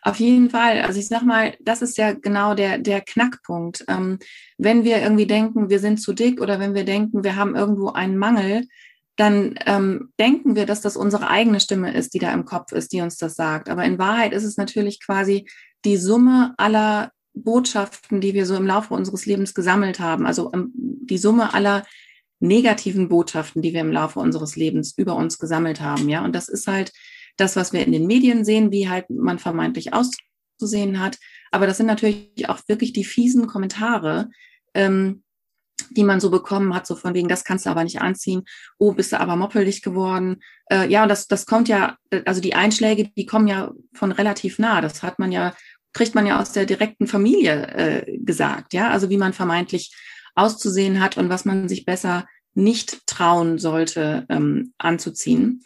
Auf 0.03 0.21
jeden 0.21 0.51
Fall. 0.51 0.83
Also 0.83 1.01
ich 1.01 1.09
sag 1.09 1.23
mal, 1.23 1.55
das 1.61 1.83
ist 1.83 1.99
ja 1.99 2.13
genau 2.13 2.55
der, 2.55 2.79
der 2.79 3.01
Knackpunkt. 3.01 3.85
Ähm, 3.89 4.19
wenn 4.57 4.85
wir 4.85 5.03
irgendwie 5.03 5.27
denken, 5.27 5.71
wir 5.71 5.81
sind 5.81 6.01
zu 6.01 6.13
dick 6.13 6.41
oder 6.41 6.61
wenn 6.61 6.75
wir 6.75 6.85
denken, 6.85 7.25
wir 7.25 7.35
haben 7.35 7.57
irgendwo 7.57 7.91
einen 7.91 8.17
Mangel, 8.17 8.67
dann 9.17 9.57
ähm, 9.67 10.13
denken 10.21 10.55
wir, 10.55 10.65
dass 10.65 10.81
das 10.81 10.97
unsere 10.97 11.29
eigene 11.29 11.59
Stimme 11.59 11.93
ist, 11.93 12.15
die 12.15 12.21
da 12.21 12.33
im 12.33 12.45
Kopf 12.45 12.71
ist, 12.71 12.93
die 12.93 13.01
uns 13.01 13.17
das 13.17 13.35
sagt. 13.35 13.69
Aber 13.69 13.85
in 13.85 13.99
Wahrheit 13.99 14.33
ist 14.33 14.45
es 14.45 14.57
natürlich 14.57 15.05
quasi 15.05 15.49
die 15.85 15.97
Summe 15.97 16.55
aller 16.57 17.11
Botschaften, 17.35 18.21
die 18.21 18.35
wir 18.35 18.47
so 18.47 18.55
im 18.55 18.67
Laufe 18.67 18.95
unseres 18.95 19.27
Lebens 19.27 19.55
gesammelt 19.55 19.99
haben. 19.99 20.27
Also 20.27 20.53
ähm, 20.55 20.71
die 20.75 21.19
Summe 21.19 21.53
aller 21.53 21.85
negativen 22.41 23.09
Botschaften, 23.09 23.63
die 23.63 23.73
wir 23.73 23.81
im 23.81 23.93
Laufe 23.93 24.21
unseres 24.21 24.57
Lebens 24.57 24.95
über 24.97 25.17
uns 25.17 25.39
gesammelt 25.39 25.81
haben. 25.81 26.09
Ja, 26.09 26.25
und 26.25 26.35
das 26.35 26.49
ist 26.49 26.67
halt 26.67 26.93
das, 27.37 27.57
was 27.57 27.73
wir 27.73 27.85
in 27.85 27.93
den 27.93 28.07
Medien 28.07 28.45
sehen, 28.45 28.71
wie 28.71 28.89
halt 28.89 29.11
man 29.11 29.39
vermeintlich 29.39 29.93
auszusehen 29.93 31.01
hat. 31.01 31.19
Aber 31.51 31.67
das 31.67 31.77
sind 31.77 31.87
natürlich 31.87 32.49
auch 32.49 32.59
wirklich 32.67 32.93
die 32.93 33.05
fiesen 33.05 33.47
Kommentare, 33.47 34.31
ähm, 34.75 35.23
die 35.91 36.05
man 36.05 36.21
so 36.21 36.31
bekommen 36.31 36.75
hat, 36.75 36.87
so 36.87 36.97
von 36.97 37.15
wegen, 37.15 37.29
das 37.29 37.45
kannst 37.45 37.67
du 37.67 37.71
aber 37.71 37.85
nicht 37.85 38.01
anziehen, 38.01 38.43
oh, 38.79 38.93
bist 38.93 39.13
du 39.13 39.21
aber 39.21 39.37
moppelig 39.37 39.83
geworden. 39.83 40.41
Äh, 40.71 40.89
ja, 40.91 41.03
und 41.03 41.09
das, 41.09 41.27
das 41.29 41.47
kommt 41.47 41.69
ja, 41.69 41.97
also 42.27 42.41
die 42.41 42.55
Einschläge, 42.55 43.11
die 43.17 43.27
kommen 43.27 43.47
ja 43.47 43.73
von 43.95 44.13
relativ 44.13 44.59
nah. 44.59 44.81
Das 44.81 45.03
hat 45.03 45.19
man 45.19 45.33
ja, 45.33 45.55
kriegt 45.93 46.15
man 46.15 46.27
ja 46.27 46.41
aus 46.41 46.53
der 46.53 46.67
direkten 46.67 47.07
Familie 47.07 47.67
äh, 47.69 48.19
gesagt, 48.19 48.75
ja, 48.75 48.91
also 48.91 49.09
wie 49.11 49.17
man 49.17 49.33
vermeintlich 49.33 49.95
auszusehen 50.39 51.01
hat 51.01 51.17
und 51.17 51.29
was 51.29 51.45
man 51.45 51.69
sich 51.69 51.85
besser 51.85 52.27
nicht 52.55 53.07
trauen 53.07 53.59
sollte 53.59 54.27
ähm, 54.29 54.73
anzuziehen. 54.79 55.63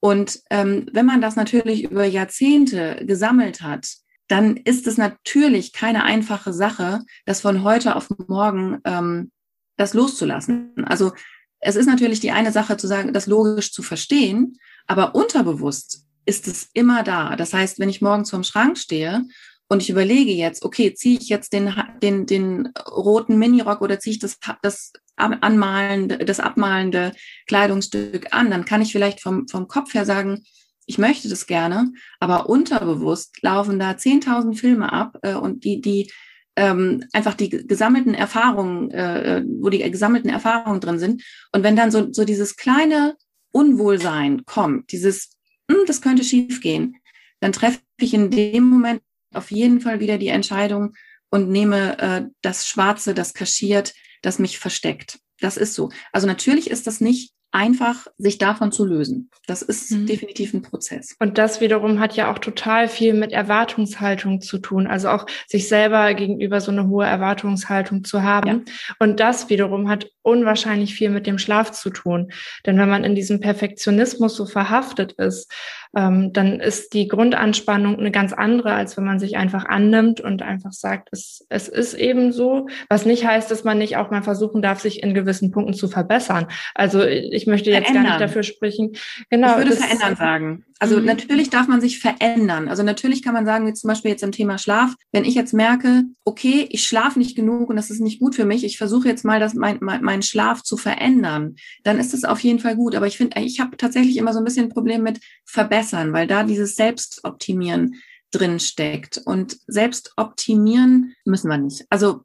Und 0.00 0.40
ähm, 0.50 0.86
wenn 0.92 1.06
man 1.06 1.20
das 1.20 1.36
natürlich 1.36 1.84
über 1.84 2.04
Jahrzehnte 2.04 3.02
gesammelt 3.06 3.62
hat, 3.62 3.88
dann 4.28 4.56
ist 4.56 4.86
es 4.86 4.96
natürlich 4.96 5.72
keine 5.72 6.04
einfache 6.04 6.52
Sache, 6.52 7.00
das 7.24 7.40
von 7.40 7.62
heute 7.62 7.96
auf 7.96 8.08
morgen 8.26 8.80
ähm, 8.84 9.30
das 9.76 9.94
loszulassen. 9.94 10.72
Also 10.86 11.12
es 11.60 11.76
ist 11.76 11.86
natürlich 11.86 12.20
die 12.20 12.32
eine 12.32 12.52
Sache 12.52 12.76
zu 12.76 12.86
sagen, 12.86 13.12
das 13.12 13.26
logisch 13.26 13.72
zu 13.72 13.82
verstehen, 13.82 14.58
aber 14.86 15.14
unterbewusst 15.14 16.04
ist 16.26 16.46
es 16.48 16.68
immer 16.72 17.02
da. 17.02 17.36
Das 17.36 17.52
heißt, 17.52 17.78
wenn 17.78 17.88
ich 17.88 18.02
morgen 18.02 18.24
zum 18.24 18.44
Schrank 18.44 18.78
stehe 18.78 19.24
und 19.68 19.82
ich 19.82 19.90
überlege 19.90 20.32
jetzt, 20.32 20.64
okay, 20.64 20.94
ziehe 20.94 21.18
ich 21.18 21.28
jetzt 21.28 21.52
den, 21.52 21.72
den, 22.02 22.26
den 22.26 22.72
roten 22.88 23.38
Minirock 23.38 23.80
oder 23.80 23.98
ziehe 23.98 24.12
ich 24.12 24.18
das, 24.18 24.38
das 24.62 24.92
anmalende, 25.16 26.18
das 26.18 26.40
abmalende 26.40 27.12
Kleidungsstück 27.46 28.32
an, 28.32 28.50
dann 28.50 28.64
kann 28.64 28.82
ich 28.82 28.92
vielleicht 28.92 29.20
vom, 29.20 29.48
vom 29.48 29.68
Kopf 29.68 29.94
her 29.94 30.04
sagen, 30.04 30.44
ich 30.86 30.98
möchte 30.98 31.28
das 31.28 31.46
gerne, 31.46 31.92
aber 32.20 32.48
unterbewusst 32.48 33.42
laufen 33.42 33.78
da 33.78 33.92
10.000 33.92 34.54
Filme 34.54 34.92
ab 34.92 35.18
äh, 35.22 35.34
und 35.34 35.64
die, 35.64 35.80
die 35.80 36.10
ähm, 36.56 37.04
einfach 37.12 37.34
die 37.34 37.48
gesammelten 37.48 38.14
Erfahrungen, 38.14 38.90
äh, 38.90 39.42
wo 39.60 39.70
die 39.70 39.78
gesammelten 39.90 40.30
Erfahrungen 40.30 40.80
drin 40.80 40.98
sind. 40.98 41.22
Und 41.52 41.62
wenn 41.62 41.74
dann 41.74 41.90
so, 41.90 42.12
so 42.12 42.24
dieses 42.24 42.56
kleine 42.56 43.16
Unwohlsein 43.50 44.44
kommt, 44.44 44.92
dieses, 44.92 45.30
hm, 45.70 45.84
das 45.86 46.00
könnte 46.00 46.22
schiefgehen, 46.22 46.96
dann 47.40 47.52
treffe 47.52 47.80
ich 47.98 48.14
in 48.14 48.30
dem 48.30 48.64
Moment 48.64 49.02
auf 49.36 49.50
jeden 49.50 49.80
Fall 49.80 50.00
wieder 50.00 50.18
die 50.18 50.28
Entscheidung 50.28 50.94
und 51.30 51.50
nehme 51.50 51.98
äh, 51.98 52.22
das 52.42 52.68
Schwarze, 52.68 53.14
das 53.14 53.34
kaschiert, 53.34 53.94
das 54.22 54.38
mich 54.38 54.58
versteckt. 54.58 55.18
Das 55.40 55.56
ist 55.56 55.74
so. 55.74 55.90
Also 56.12 56.26
natürlich 56.26 56.70
ist 56.70 56.86
das 56.86 57.00
nicht 57.00 57.34
einfach 57.54 58.08
sich 58.18 58.38
davon 58.38 58.72
zu 58.72 58.84
lösen. 58.84 59.30
Das 59.46 59.62
ist 59.62 59.92
mhm. 59.92 60.06
definitiv 60.06 60.52
ein 60.54 60.62
Prozess. 60.62 61.14
Und 61.20 61.38
das 61.38 61.60
wiederum 61.60 62.00
hat 62.00 62.16
ja 62.16 62.32
auch 62.32 62.40
total 62.40 62.88
viel 62.88 63.14
mit 63.14 63.32
Erwartungshaltung 63.32 64.40
zu 64.40 64.58
tun. 64.58 64.88
Also 64.88 65.08
auch 65.08 65.26
sich 65.46 65.68
selber 65.68 66.14
gegenüber 66.14 66.60
so 66.60 66.72
eine 66.72 66.88
hohe 66.88 67.06
Erwartungshaltung 67.06 68.02
zu 68.02 68.24
haben. 68.24 68.48
Ja. 68.48 68.60
Und 68.98 69.20
das 69.20 69.50
wiederum 69.50 69.88
hat 69.88 70.10
unwahrscheinlich 70.22 70.96
viel 70.96 71.10
mit 71.10 71.28
dem 71.28 71.38
Schlaf 71.38 71.70
zu 71.70 71.90
tun. 71.90 72.32
Denn 72.66 72.76
wenn 72.76 72.88
man 72.88 73.04
in 73.04 73.14
diesem 73.14 73.38
Perfektionismus 73.38 74.34
so 74.34 74.46
verhaftet 74.46 75.12
ist, 75.12 75.48
ähm, 75.96 76.32
dann 76.32 76.60
ist 76.60 76.92
die 76.94 77.08
Grundanspannung 77.08 77.98
eine 77.98 78.10
ganz 78.10 78.32
andere, 78.32 78.72
als 78.72 78.96
wenn 78.96 79.04
man 79.04 79.18
sich 79.18 79.36
einfach 79.36 79.64
annimmt 79.64 80.20
und 80.20 80.42
einfach 80.42 80.72
sagt, 80.72 81.08
es, 81.12 81.46
es 81.48 81.68
ist 81.68 81.94
eben 81.94 82.32
so. 82.32 82.66
Was 82.88 83.06
nicht 83.06 83.26
heißt, 83.26 83.50
dass 83.50 83.64
man 83.64 83.78
nicht 83.78 83.96
auch 83.96 84.10
mal 84.10 84.22
versuchen 84.22 84.62
darf, 84.62 84.80
sich 84.80 85.02
in 85.02 85.14
gewissen 85.14 85.50
Punkten 85.50 85.74
zu 85.74 85.88
verbessern. 85.88 86.46
Also 86.74 87.04
ich 87.04 87.46
möchte 87.46 87.70
jetzt 87.70 87.86
verändern. 87.86 88.04
gar 88.04 88.10
nicht 88.12 88.20
dafür 88.20 88.42
sprechen. 88.42 88.92
Genau. 89.30 89.52
Ich 89.52 89.56
würde 89.56 89.70
das, 89.70 89.84
verändern 89.84 90.16
sagen. 90.16 90.64
Also 90.80 90.98
mhm. 90.98 91.04
natürlich 91.04 91.50
darf 91.50 91.68
man 91.68 91.80
sich 91.80 92.00
verändern. 92.00 92.68
Also 92.68 92.82
natürlich 92.82 93.22
kann 93.22 93.34
man 93.34 93.46
sagen, 93.46 93.66
wie 93.66 93.72
zum 93.72 93.88
Beispiel 93.88 94.10
jetzt 94.10 94.22
im 94.22 94.32
Thema 94.32 94.58
Schlaf, 94.58 94.94
wenn 95.12 95.24
ich 95.24 95.34
jetzt 95.34 95.54
merke, 95.54 96.04
okay, 96.24 96.66
ich 96.70 96.84
schlafe 96.84 97.18
nicht 97.18 97.36
genug 97.36 97.70
und 97.70 97.76
das 97.76 97.90
ist 97.90 98.00
nicht 98.00 98.18
gut 98.18 98.34
für 98.34 98.44
mich, 98.44 98.64
ich 98.64 98.76
versuche 98.76 99.08
jetzt 99.08 99.24
mal, 99.24 99.38
das, 99.38 99.54
mein, 99.54 99.78
mein, 99.80 100.02
meinen 100.02 100.22
Schlaf 100.22 100.62
zu 100.62 100.76
verändern, 100.76 101.56
dann 101.84 101.98
ist 101.98 102.12
es 102.12 102.24
auf 102.24 102.40
jeden 102.40 102.58
Fall 102.58 102.76
gut. 102.76 102.94
Aber 102.96 103.06
ich 103.06 103.16
finde, 103.16 103.40
ich 103.40 103.60
habe 103.60 103.76
tatsächlich 103.76 104.16
immer 104.16 104.32
so 104.32 104.38
ein 104.38 104.44
bisschen 104.44 104.66
ein 104.66 104.72
Problem 104.72 105.02
mit 105.02 105.20
verbessern, 105.44 106.12
weil 106.12 106.26
da 106.26 106.42
dieses 106.42 106.74
Selbstoptimieren 106.74 107.94
drin 108.32 108.58
steckt. 108.58 109.22
Und 109.24 109.58
Selbstoptimieren 109.68 111.14
müssen 111.24 111.48
wir 111.50 111.58
nicht. 111.58 111.86
Also 111.88 112.24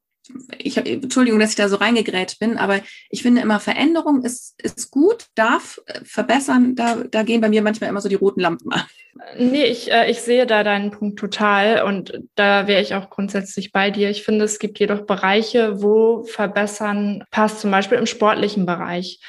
ich, 0.57 0.77
Entschuldigung, 0.77 1.39
dass 1.39 1.51
ich 1.51 1.55
da 1.55 1.69
so 1.69 1.77
reingegrätscht 1.77 2.39
bin, 2.39 2.57
aber 2.57 2.79
ich 3.09 3.21
finde 3.21 3.41
immer, 3.41 3.59
Veränderung 3.59 4.23
ist, 4.23 4.61
ist 4.61 4.91
gut, 4.91 5.25
darf 5.35 5.81
äh, 5.85 6.01
verbessern, 6.03 6.75
da, 6.75 7.03
da 7.09 7.23
gehen 7.23 7.41
bei 7.41 7.49
mir 7.49 7.61
manchmal 7.61 7.89
immer 7.89 8.01
so 8.01 8.09
die 8.09 8.15
roten 8.15 8.41
Lampen 8.41 8.71
an. 8.71 8.83
Nee, 9.37 9.65
ich, 9.65 9.91
äh, 9.91 10.09
ich 10.09 10.21
sehe 10.21 10.45
da 10.45 10.63
deinen 10.63 10.91
Punkt 10.91 11.19
total 11.19 11.83
und 11.83 12.21
da 12.35 12.67
wäre 12.67 12.81
ich 12.81 12.95
auch 12.95 13.09
grundsätzlich 13.09 13.71
bei 13.71 13.91
dir. 13.91 14.09
Ich 14.09 14.23
finde, 14.23 14.45
es 14.45 14.59
gibt 14.59 14.79
jedoch 14.79 15.01
Bereiche, 15.01 15.81
wo 15.81 16.23
verbessern 16.23 17.23
passt, 17.31 17.59
zum 17.59 17.71
Beispiel 17.71 17.97
im 17.97 18.05
sportlichen 18.05 18.65
Bereich 18.65 19.19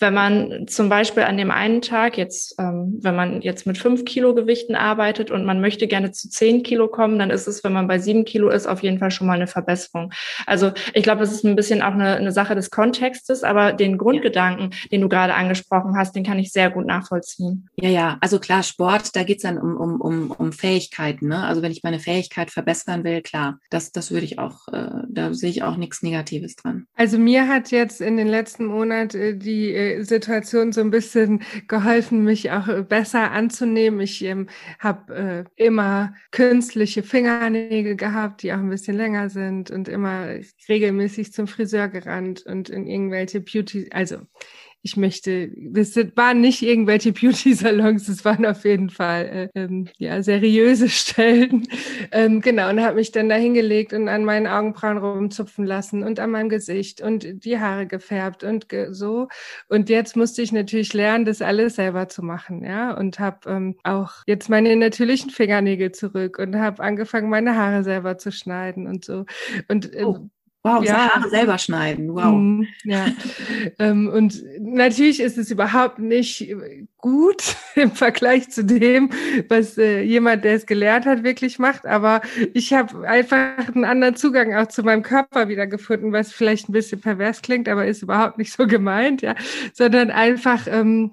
wenn 0.00 0.14
man 0.14 0.66
zum 0.66 0.88
Beispiel 0.88 1.22
an 1.24 1.36
dem 1.36 1.50
einen 1.50 1.82
Tag 1.82 2.16
jetzt, 2.16 2.54
ähm, 2.58 2.98
wenn 3.02 3.14
man 3.14 3.42
jetzt 3.42 3.66
mit 3.66 3.78
fünf 3.78 4.04
Kilo 4.04 4.34
Gewichten 4.34 4.74
arbeitet 4.74 5.30
und 5.30 5.44
man 5.44 5.60
möchte 5.60 5.86
gerne 5.86 6.10
zu 6.10 6.30
zehn 6.30 6.62
Kilo 6.62 6.88
kommen, 6.88 7.18
dann 7.18 7.30
ist 7.30 7.46
es, 7.46 7.62
wenn 7.62 7.72
man 7.72 7.86
bei 7.86 7.98
sieben 7.98 8.24
Kilo 8.24 8.48
ist, 8.48 8.66
auf 8.66 8.82
jeden 8.82 8.98
Fall 8.98 9.10
schon 9.10 9.26
mal 9.26 9.34
eine 9.34 9.46
Verbesserung. 9.46 10.12
Also 10.46 10.72
ich 10.94 11.02
glaube, 11.02 11.20
das 11.20 11.32
ist 11.32 11.44
ein 11.44 11.54
bisschen 11.54 11.82
auch 11.82 11.92
eine, 11.92 12.16
eine 12.16 12.32
Sache 12.32 12.54
des 12.54 12.70
Kontextes, 12.70 13.44
aber 13.44 13.72
den 13.72 13.98
Grundgedanken, 13.98 14.70
ja. 14.70 14.88
den 14.90 15.02
du 15.02 15.08
gerade 15.08 15.34
angesprochen 15.34 15.96
hast, 15.96 16.16
den 16.16 16.24
kann 16.24 16.38
ich 16.38 16.50
sehr 16.50 16.70
gut 16.70 16.86
nachvollziehen. 16.86 17.68
Ja, 17.76 17.90
ja, 17.90 18.18
also 18.20 18.38
klar, 18.38 18.62
Sport, 18.62 19.14
da 19.14 19.22
geht's 19.22 19.42
dann 19.42 19.58
um, 19.58 19.76
um, 19.76 20.00
um, 20.00 20.30
um 20.30 20.52
Fähigkeiten. 20.52 21.28
Ne? 21.28 21.44
Also 21.44 21.60
wenn 21.60 21.72
ich 21.72 21.82
meine 21.82 21.98
Fähigkeit 21.98 22.50
verbessern 22.50 23.04
will, 23.04 23.20
klar, 23.20 23.58
das, 23.68 23.92
das 23.92 24.10
würde 24.10 24.24
ich 24.24 24.38
auch, 24.38 24.68
äh, 24.68 24.88
da 25.08 25.34
sehe 25.34 25.50
ich 25.50 25.62
auch 25.62 25.76
nichts 25.76 26.02
Negatives 26.02 26.56
dran. 26.56 26.86
Also 26.94 27.18
mir 27.18 27.48
hat 27.48 27.70
jetzt 27.70 28.00
in 28.00 28.16
den 28.16 28.28
letzten 28.28 28.64
Monaten 28.64 29.20
äh, 29.20 29.36
die 29.36 29.74
äh, 29.74 29.89
Situation 30.00 30.72
so 30.72 30.80
ein 30.80 30.90
bisschen 30.90 31.42
geholfen, 31.68 32.24
mich 32.24 32.50
auch 32.50 32.68
äh, 32.68 32.82
besser 32.82 33.30
anzunehmen. 33.32 34.00
Ich 34.00 34.22
ähm, 34.24 34.48
habe 34.78 35.46
äh, 35.56 35.64
immer 35.64 36.14
künstliche 36.30 37.02
Fingernägel 37.02 37.96
gehabt, 37.96 38.42
die 38.42 38.52
auch 38.52 38.58
ein 38.58 38.70
bisschen 38.70 38.96
länger 38.96 39.30
sind 39.30 39.70
und 39.70 39.88
immer 39.88 40.28
regelmäßig 40.68 41.32
zum 41.32 41.46
Friseur 41.46 41.88
gerannt 41.88 42.44
und 42.46 42.68
in 42.68 42.86
irgendwelche 42.86 43.40
Beauty, 43.40 43.88
also 43.92 44.18
ich 44.82 44.96
möchte, 44.96 45.50
das 45.56 45.94
waren 46.16 46.40
nicht 46.40 46.62
irgendwelche 46.62 47.12
Beauty-Salons, 47.12 48.08
es 48.08 48.24
waren 48.24 48.46
auf 48.46 48.64
jeden 48.64 48.88
Fall 48.88 49.50
äh, 49.54 49.60
ähm, 49.60 49.88
ja 49.98 50.22
seriöse 50.22 50.88
Stellen. 50.88 51.68
Ähm, 52.12 52.40
genau, 52.40 52.70
und 52.70 52.80
habe 52.80 52.96
mich 52.96 53.12
dann 53.12 53.28
da 53.28 53.34
hingelegt 53.34 53.92
und 53.92 54.08
an 54.08 54.24
meinen 54.24 54.46
Augenbrauen 54.46 54.98
rumzupfen 54.98 55.66
lassen 55.66 56.02
und 56.02 56.18
an 56.18 56.30
meinem 56.30 56.48
Gesicht 56.48 57.02
und 57.02 57.44
die 57.44 57.58
Haare 57.58 57.86
gefärbt 57.86 58.42
und 58.42 58.68
ge 58.68 58.92
so. 58.92 59.28
Und 59.68 59.90
jetzt 59.90 60.16
musste 60.16 60.40
ich 60.42 60.52
natürlich 60.52 60.94
lernen, 60.94 61.24
das 61.26 61.42
alles 61.42 61.76
selber 61.76 62.08
zu 62.08 62.22
machen, 62.22 62.64
ja. 62.64 62.96
Und 62.96 63.18
habe 63.18 63.50
ähm, 63.50 63.76
auch 63.84 64.12
jetzt 64.26 64.48
meine 64.48 64.74
natürlichen 64.76 65.30
Fingernägel 65.30 65.92
zurück 65.92 66.38
und 66.38 66.56
habe 66.56 66.82
angefangen, 66.82 67.28
meine 67.28 67.54
Haare 67.56 67.84
selber 67.84 68.16
zu 68.18 68.32
schneiden 68.32 68.86
und 68.86 69.04
so. 69.04 69.26
Und 69.68 69.94
äh, 69.94 70.04
oh. 70.04 70.30
Wow, 70.62 70.84
ja. 70.84 71.14
Haare 71.14 71.30
selber 71.30 71.56
schneiden. 71.56 72.14
Wow. 72.14 72.34
Mhm, 72.34 72.68
ja. 72.84 73.06
ähm, 73.78 74.08
und 74.08 74.42
natürlich 74.60 75.20
ist 75.20 75.38
es 75.38 75.50
überhaupt 75.50 75.98
nicht 75.98 76.54
gut 76.98 77.56
im 77.76 77.92
Vergleich 77.92 78.50
zu 78.50 78.64
dem, 78.64 79.08
was 79.48 79.78
äh, 79.78 80.02
jemand, 80.02 80.44
der 80.44 80.54
es 80.54 80.66
gelernt 80.66 81.06
hat, 81.06 81.22
wirklich 81.24 81.58
macht. 81.58 81.86
Aber 81.86 82.20
ich 82.52 82.74
habe 82.74 83.08
einfach 83.08 83.74
einen 83.74 83.86
anderen 83.86 84.16
Zugang 84.16 84.54
auch 84.54 84.66
zu 84.66 84.82
meinem 84.82 85.02
Körper 85.02 85.48
wieder 85.48 85.66
gefunden, 85.66 86.12
was 86.12 86.30
vielleicht 86.30 86.68
ein 86.68 86.72
bisschen 86.72 87.00
pervers 87.00 87.40
klingt, 87.40 87.66
aber 87.66 87.86
ist 87.86 88.02
überhaupt 88.02 88.36
nicht 88.36 88.52
so 88.52 88.66
gemeint, 88.66 89.22
ja. 89.22 89.34
Sondern 89.72 90.10
einfach 90.10 90.66
ähm, 90.66 91.12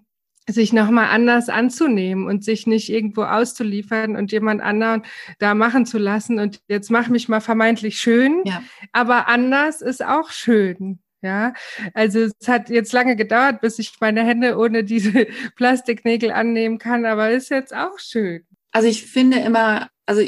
sich 0.50 0.74
nochmal 0.74 1.10
anders 1.10 1.50
anzunehmen 1.50 2.26
und 2.26 2.44
sich 2.44 2.68
nicht 2.68 2.90
irgendwo 2.90 3.24
auszuliefern 3.24 4.16
und 4.16 4.32
jemand 4.32 4.62
anderen 4.62 5.04
da 5.40 5.54
machen 5.54 5.86
zu 5.86 5.98
lassen 5.98 6.40
und 6.40 6.62
jetzt 6.68 6.90
mach 6.90 7.10
mich 7.10 7.28
mal 7.28 7.42
vermeintlich 7.42 8.00
schön, 8.00 8.42
ja. 8.46 8.64
aber 8.94 9.28
anders 9.28 9.82
ist 9.82 10.04
auch 10.04 10.30
schön. 10.30 11.00
Ja, 11.24 11.54
also 11.96 12.20
es 12.40 12.48
hat 12.48 12.70
jetzt 12.70 12.94
lange 12.94 13.16
gedauert, 13.16 13.60
bis 13.60 13.80
ich 13.80 13.92
meine 14.00 14.24
Hände 14.24 14.56
ohne 14.56 14.84
diese 14.84 15.26
Plastiknägel 15.56 16.32
annehmen 16.32 16.78
kann, 16.78 17.06
aber 17.06 17.32
ist 17.32 17.50
jetzt 17.50 17.76
auch 17.76 17.98
schön. 17.98 18.46
Also 18.72 18.88
ich 18.88 19.04
finde 19.04 19.40
immer, 19.40 19.90
also, 20.06 20.22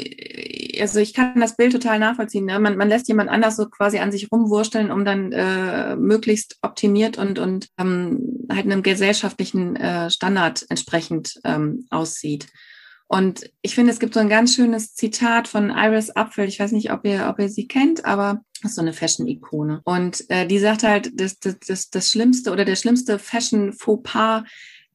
also 0.80 1.00
ich 1.00 1.14
kann 1.14 1.40
das 1.40 1.56
Bild 1.56 1.72
total 1.72 1.98
nachvollziehen. 1.98 2.46
Ne? 2.46 2.58
Man, 2.58 2.76
man 2.76 2.88
lässt 2.88 3.08
jemand 3.08 3.30
anders 3.30 3.56
so 3.56 3.68
quasi 3.68 3.98
an 3.98 4.12
sich 4.12 4.30
rumwursteln, 4.30 4.90
um 4.90 5.04
dann 5.04 5.32
äh, 5.32 5.96
möglichst 5.96 6.58
optimiert 6.62 7.18
und, 7.18 7.38
und 7.38 7.68
ähm, 7.78 8.46
halt 8.50 8.66
einem 8.66 8.82
gesellschaftlichen 8.82 9.76
äh, 9.76 10.10
Standard 10.10 10.66
entsprechend 10.68 11.40
ähm, 11.44 11.86
aussieht. 11.90 12.46
Und 13.12 13.50
ich 13.60 13.74
finde, 13.74 13.92
es 13.92 13.98
gibt 13.98 14.14
so 14.14 14.20
ein 14.20 14.28
ganz 14.28 14.54
schönes 14.54 14.94
Zitat 14.94 15.48
von 15.48 15.70
Iris 15.70 16.14
Apfel. 16.14 16.46
Ich 16.46 16.60
weiß 16.60 16.70
nicht, 16.70 16.92
ob 16.92 17.04
ihr, 17.04 17.26
ob 17.28 17.40
ihr 17.40 17.48
sie 17.48 17.66
kennt, 17.66 18.04
aber 18.04 18.42
ist 18.62 18.76
so 18.76 18.82
eine 18.82 18.92
Fashion-Ikone. 18.92 19.80
Und 19.84 20.28
äh, 20.30 20.46
die 20.46 20.58
sagt 20.60 20.84
halt, 20.84 21.10
das, 21.14 21.38
das, 21.40 21.56
das, 21.66 21.90
das 21.90 22.10
Schlimmste 22.10 22.52
oder 22.52 22.64
der 22.64 22.76
schlimmste 22.76 23.18
Fashion-Fauxpas 23.18 24.44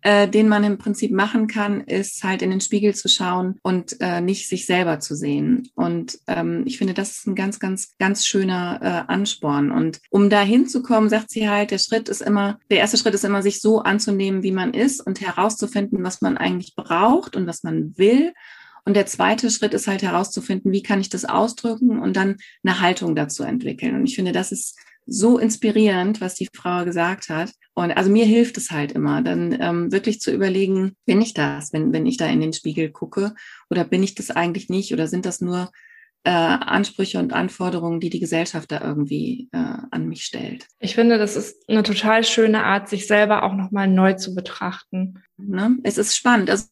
äh, 0.06 0.28
den 0.28 0.48
man 0.48 0.64
im 0.64 0.78
Prinzip 0.78 1.12
machen 1.12 1.48
kann, 1.48 1.82
ist 1.82 2.24
halt 2.24 2.44
in 2.44 2.52
den 2.52 2.62
Spiegel 2.62 2.94
zu 2.94 3.10
schauen 3.10 3.58
und 3.64 4.00
äh, 4.02 4.22
nicht 4.22 4.48
sich 4.48 4.68
selber 4.68 5.00
zu 5.00 5.16
sehen. 5.16 5.70
Und 5.74 6.20
ähm, 6.28 6.62
ich 6.68 6.78
finde, 6.78 6.94
das 6.94 7.18
ist 7.18 7.26
ein 7.26 7.34
ganz, 7.34 7.60
ganz, 7.60 7.98
ganz 7.98 8.24
schöner 8.24 8.80
äh, 8.84 9.12
Ansporn. 9.12 9.72
Und 9.72 10.00
um 10.12 10.30
da 10.30 10.44
hinzukommen, 10.44 11.10
sagt 11.10 11.32
sie 11.32 11.50
halt, 11.50 11.72
der 11.72 11.80
Schritt 11.80 12.08
ist 12.08 12.22
immer, 12.22 12.60
der 12.70 12.78
erste 12.78 12.98
Schritt 12.98 13.16
ist 13.16 13.26
immer, 13.26 13.42
sich 13.42 13.62
so 13.62 13.80
anzunehmen, 13.80 14.44
wie 14.44 14.52
man 14.52 14.76
ist 14.76 15.02
und 15.02 15.22
herauszufinden, 15.22 16.04
was 16.04 16.22
man 16.22 16.38
eigentlich 16.38 16.76
braucht 16.76 17.36
und 17.36 17.48
was 17.48 17.64
man 17.64 17.98
will. 17.98 18.32
Und 18.84 18.96
der 18.96 19.08
zweite 19.08 19.50
Schritt 19.50 19.74
ist 19.74 19.88
halt 19.88 20.04
herauszufinden, 20.04 20.72
wie 20.72 20.84
kann 20.84 21.02
ich 21.02 21.10
das 21.10 21.26
ausdrücken 21.26 21.98
und 21.98 22.16
dann 22.16 22.38
eine 22.64 22.80
Haltung 22.80 23.16
dazu 23.16 23.42
entwickeln. 23.42 23.96
Und 23.96 24.06
ich 24.06 24.14
finde, 24.14 24.34
das 24.34 24.52
ist 24.52 24.78
so 25.06 25.38
inspirierend, 25.38 26.22
was 26.22 26.36
die 26.36 26.50
Frau 26.54 26.84
gesagt 26.84 27.30
hat. 27.30 27.52
Und 27.74 27.92
also 27.92 28.10
mir 28.10 28.26
hilft 28.26 28.58
es 28.58 28.72
halt 28.72 28.92
immer, 28.94 29.22
dann 29.22 29.58
ähm, 29.60 29.92
wirklich 29.92 30.20
zu 30.20 30.32
überlegen, 30.32 30.96
bin 31.06 31.22
ich 31.22 31.34
das, 31.34 31.74
wenn, 31.74 31.94
wenn 31.94 32.06
ich 32.06 32.18
da 32.18 32.28
in 32.28 32.42
den 32.42 32.54
Spiegel 32.54 32.92
gucke 32.92 33.34
oder 33.70 33.84
bin 33.84 34.04
ich 34.04 34.16
das 34.16 34.32
eigentlich 34.32 34.70
nicht 34.70 34.94
oder 34.94 35.08
sind 35.08 35.26
das 35.26 35.42
nur 35.42 35.72
äh, 36.26 36.32
Ansprüche 36.32 37.20
und 37.20 37.34
Anforderungen, 37.34 38.00
die 38.00 38.10
die 38.10 38.20
Gesellschaft 38.20 38.72
da 38.72 38.82
irgendwie 38.82 39.48
äh, 39.52 39.78
an 39.92 40.08
mich 40.08 40.24
stellt. 40.24 40.66
Ich 40.80 40.96
finde, 40.96 41.20
das 41.20 41.36
ist 41.36 41.70
eine 41.70 41.84
total 41.84 42.24
schöne 42.24 42.64
Art, 42.64 42.90
sich 42.90 43.06
selber 43.06 43.44
auch 43.44 43.54
nochmal 43.54 43.88
neu 43.88 44.14
zu 44.14 44.34
betrachten. 44.34 45.22
Ne? 45.38 45.78
Es 45.84 46.00
ist 46.00 46.16
spannend. 46.16 46.50
Also 46.50 46.66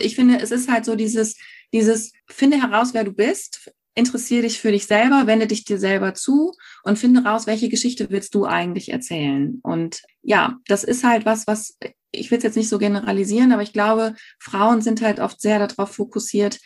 ich 0.00 0.16
finde, 0.16 0.40
es 0.40 0.50
ist 0.50 0.68
halt 0.68 0.84
so 0.84 0.96
dieses, 0.96 1.36
dieses, 1.72 2.12
finde 2.26 2.60
heraus, 2.60 2.92
wer 2.92 3.04
du 3.04 3.12
bist, 3.12 3.70
interessiere 3.94 4.42
dich 4.42 4.58
für 4.58 4.72
dich 4.72 4.86
selber, 4.86 5.26
wende 5.26 5.46
dich 5.46 5.64
dir 5.64 5.78
selber 5.78 6.14
zu 6.14 6.54
und 6.82 6.98
finde 6.98 7.24
raus, 7.24 7.46
welche 7.46 7.68
Geschichte 7.68 8.08
willst 8.10 8.34
du 8.34 8.46
eigentlich 8.46 8.92
erzählen. 8.92 9.60
Und 9.62 10.02
ja, 10.22 10.58
das 10.66 10.84
ist 10.84 11.04
halt 11.04 11.26
was, 11.26 11.46
was 11.46 11.76
ich 12.12 12.30
will 12.30 12.38
es 12.38 12.44
jetzt 12.44 12.56
nicht 12.56 12.68
so 12.68 12.78
generalisieren, 12.78 13.52
aber 13.52 13.62
ich 13.62 13.72
glaube, 13.72 14.14
Frauen 14.38 14.82
sind 14.82 15.00
halt 15.02 15.20
oft 15.20 15.40
sehr 15.40 15.64
darauf 15.64 15.94
fokussiert 15.94 16.58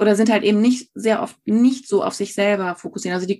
oder 0.00 0.16
sind 0.16 0.30
halt 0.30 0.42
eben 0.42 0.60
nicht 0.60 0.90
sehr 0.94 1.22
oft 1.22 1.36
nicht 1.44 1.86
so 1.86 2.02
auf 2.02 2.14
sich 2.14 2.34
selber 2.34 2.74
fokussiert. 2.74 3.14
Also 3.14 3.26
die 3.26 3.38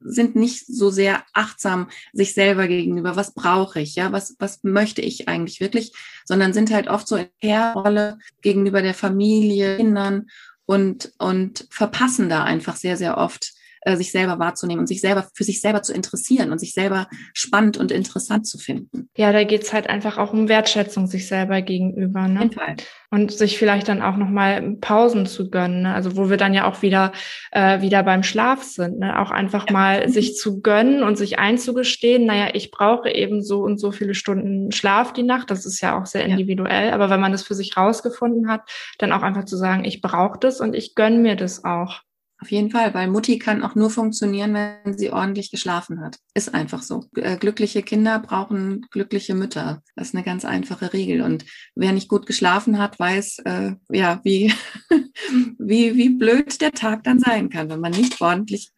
sind 0.00 0.36
nicht 0.36 0.66
so 0.66 0.90
sehr 0.90 1.24
achtsam 1.32 1.88
sich 2.12 2.34
selber 2.34 2.68
gegenüber. 2.68 3.16
Was 3.16 3.34
brauche 3.34 3.80
ich? 3.80 3.96
Ja, 3.96 4.12
was, 4.12 4.36
was 4.38 4.62
möchte 4.62 5.02
ich 5.02 5.28
eigentlich 5.28 5.60
wirklich? 5.60 5.92
Sondern 6.24 6.52
sind 6.52 6.72
halt 6.72 6.88
oft 6.88 7.08
so 7.08 7.16
in 7.16 7.28
der 7.42 7.72
Rolle 7.72 8.18
gegenüber 8.42 8.82
der 8.82 8.94
Familie, 8.94 9.76
Kindern 9.76 10.28
und, 10.66 11.12
und 11.18 11.66
verpassen 11.70 12.28
da 12.28 12.44
einfach 12.44 12.76
sehr, 12.76 12.96
sehr 12.96 13.18
oft 13.18 13.54
äh, 13.82 13.96
sich 13.96 14.12
selber 14.12 14.38
wahrzunehmen 14.38 14.80
und 14.80 14.86
sich 14.86 15.00
selber 15.00 15.26
für 15.34 15.44
sich 15.44 15.60
selber 15.60 15.82
zu 15.82 15.92
interessieren 15.92 16.52
und 16.52 16.58
sich 16.58 16.74
selber 16.74 17.08
spannend 17.32 17.76
und 17.76 17.92
interessant 17.92 18.46
zu 18.46 18.58
finden. 18.58 19.08
Ja, 19.16 19.32
da 19.32 19.44
geht's 19.44 19.72
halt 19.72 19.88
einfach 19.88 20.18
auch 20.18 20.32
um 20.32 20.48
Wertschätzung 20.48 21.06
sich 21.06 21.28
selber 21.28 21.62
gegenüber. 21.62 22.28
Ne? 22.28 22.50
Und 23.10 23.32
sich 23.32 23.58
vielleicht 23.58 23.88
dann 23.88 24.02
auch 24.02 24.16
nochmal 24.16 24.76
Pausen 24.80 25.26
zu 25.26 25.50
gönnen. 25.50 25.82
Ne? 25.82 25.94
Also 25.94 26.16
wo 26.16 26.28
wir 26.28 26.36
dann 26.36 26.54
ja 26.54 26.66
auch 26.66 26.82
wieder, 26.82 27.12
äh, 27.52 27.80
wieder 27.80 28.02
beim 28.02 28.22
Schlaf 28.22 28.62
sind. 28.62 28.98
Ne? 28.98 29.18
Auch 29.18 29.30
einfach 29.30 29.66
ja. 29.66 29.72
mal 29.72 30.08
sich 30.08 30.36
zu 30.36 30.60
gönnen 30.60 31.02
und 31.02 31.16
sich 31.16 31.38
einzugestehen, 31.38 32.26
naja, 32.26 32.50
ich 32.52 32.70
brauche 32.70 33.10
eben 33.10 33.42
so 33.42 33.60
und 33.60 33.78
so 33.78 33.92
viele 33.92 34.14
Stunden 34.14 34.72
Schlaf 34.72 35.12
die 35.12 35.22
Nacht. 35.22 35.50
Das 35.50 35.64
ist 35.64 35.80
ja 35.80 35.98
auch 35.98 36.06
sehr 36.06 36.24
individuell. 36.24 36.88
Ja. 36.88 36.94
Aber 36.94 37.10
wenn 37.10 37.20
man 37.20 37.32
das 37.32 37.42
für 37.42 37.54
sich 37.54 37.76
rausgefunden 37.76 38.50
hat, 38.50 38.62
dann 38.98 39.12
auch 39.12 39.22
einfach 39.22 39.44
zu 39.44 39.56
sagen, 39.56 39.84
ich 39.84 40.00
brauche 40.00 40.38
das 40.38 40.60
und 40.60 40.74
ich 40.74 40.94
gönne 40.94 41.18
mir 41.18 41.36
das 41.36 41.64
auch. 41.64 42.02
Auf 42.40 42.52
jeden 42.52 42.70
Fall, 42.70 42.94
weil 42.94 43.08
Mutti 43.08 43.38
kann 43.38 43.64
auch 43.64 43.74
nur 43.74 43.90
funktionieren, 43.90 44.54
wenn 44.54 44.96
sie 44.96 45.10
ordentlich 45.10 45.50
geschlafen 45.50 46.00
hat. 46.00 46.18
Ist 46.34 46.54
einfach 46.54 46.82
so. 46.82 47.04
Äh, 47.16 47.36
glückliche 47.36 47.82
Kinder 47.82 48.20
brauchen 48.20 48.86
glückliche 48.92 49.34
Mütter. 49.34 49.82
Das 49.96 50.08
ist 50.08 50.14
eine 50.14 50.22
ganz 50.22 50.44
einfache 50.44 50.92
Regel. 50.92 51.22
Und 51.22 51.44
wer 51.74 51.92
nicht 51.92 52.08
gut 52.08 52.26
geschlafen 52.26 52.78
hat, 52.78 52.98
weiß, 52.98 53.40
äh, 53.44 53.72
ja, 53.90 54.20
wie, 54.22 54.52
wie, 55.58 55.96
wie 55.96 56.10
blöd 56.10 56.60
der 56.60 56.72
Tag 56.72 57.02
dann 57.02 57.18
sein 57.18 57.50
kann, 57.50 57.70
wenn 57.70 57.80
man 57.80 57.92
nicht 57.92 58.20
ordentlich 58.20 58.70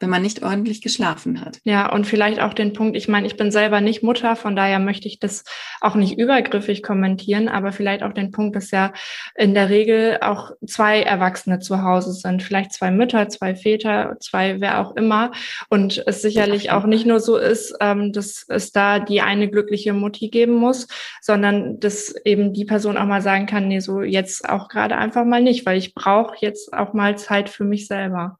wenn 0.00 0.10
man 0.10 0.22
nicht 0.22 0.42
ordentlich 0.42 0.82
geschlafen 0.82 1.40
hat. 1.40 1.58
Ja, 1.64 1.90
und 1.90 2.06
vielleicht 2.06 2.40
auch 2.40 2.54
den 2.54 2.72
Punkt, 2.72 2.96
ich 2.96 3.08
meine, 3.08 3.26
ich 3.26 3.36
bin 3.36 3.50
selber 3.50 3.80
nicht 3.80 4.02
Mutter, 4.02 4.36
von 4.36 4.56
daher 4.56 4.78
möchte 4.78 5.08
ich 5.08 5.18
das 5.18 5.44
auch 5.80 5.94
nicht 5.94 6.18
übergriffig 6.18 6.82
kommentieren, 6.82 7.48
aber 7.48 7.72
vielleicht 7.72 8.02
auch 8.02 8.12
den 8.12 8.30
Punkt, 8.30 8.56
dass 8.56 8.70
ja 8.70 8.92
in 9.34 9.54
der 9.54 9.68
Regel 9.68 10.18
auch 10.20 10.52
zwei 10.66 11.02
Erwachsene 11.02 11.58
zu 11.60 11.82
Hause 11.82 12.12
sind, 12.12 12.42
vielleicht 12.42 12.72
zwei 12.72 12.90
Mütter, 12.90 13.28
zwei 13.28 13.54
Väter, 13.54 14.16
zwei 14.20 14.60
wer 14.60 14.80
auch 14.80 14.96
immer. 14.96 15.32
Und 15.68 16.02
es 16.06 16.22
sicherlich 16.22 16.70
auch 16.70 16.84
nicht 16.84 17.06
nur 17.06 17.20
so 17.20 17.36
ist, 17.36 17.74
ähm, 17.80 18.12
dass 18.12 18.44
es 18.48 18.72
da 18.72 18.98
die 18.98 19.20
eine 19.20 19.48
glückliche 19.48 19.92
Mutti 19.92 20.28
geben 20.28 20.54
muss, 20.54 20.88
sondern 21.20 21.80
dass 21.80 22.14
eben 22.24 22.52
die 22.52 22.64
Person 22.64 22.96
auch 22.96 23.06
mal 23.06 23.22
sagen 23.22 23.46
kann, 23.46 23.68
nee, 23.68 23.80
so 23.80 24.02
jetzt 24.02 24.48
auch 24.48 24.68
gerade 24.68 24.96
einfach 24.96 25.24
mal 25.24 25.42
nicht, 25.42 25.66
weil 25.66 25.78
ich 25.78 25.94
brauche 25.94 26.36
jetzt 26.40 26.72
auch 26.72 26.92
mal 26.92 27.16
Zeit 27.16 27.48
für 27.48 27.64
mich 27.64 27.86
selber. 27.86 28.38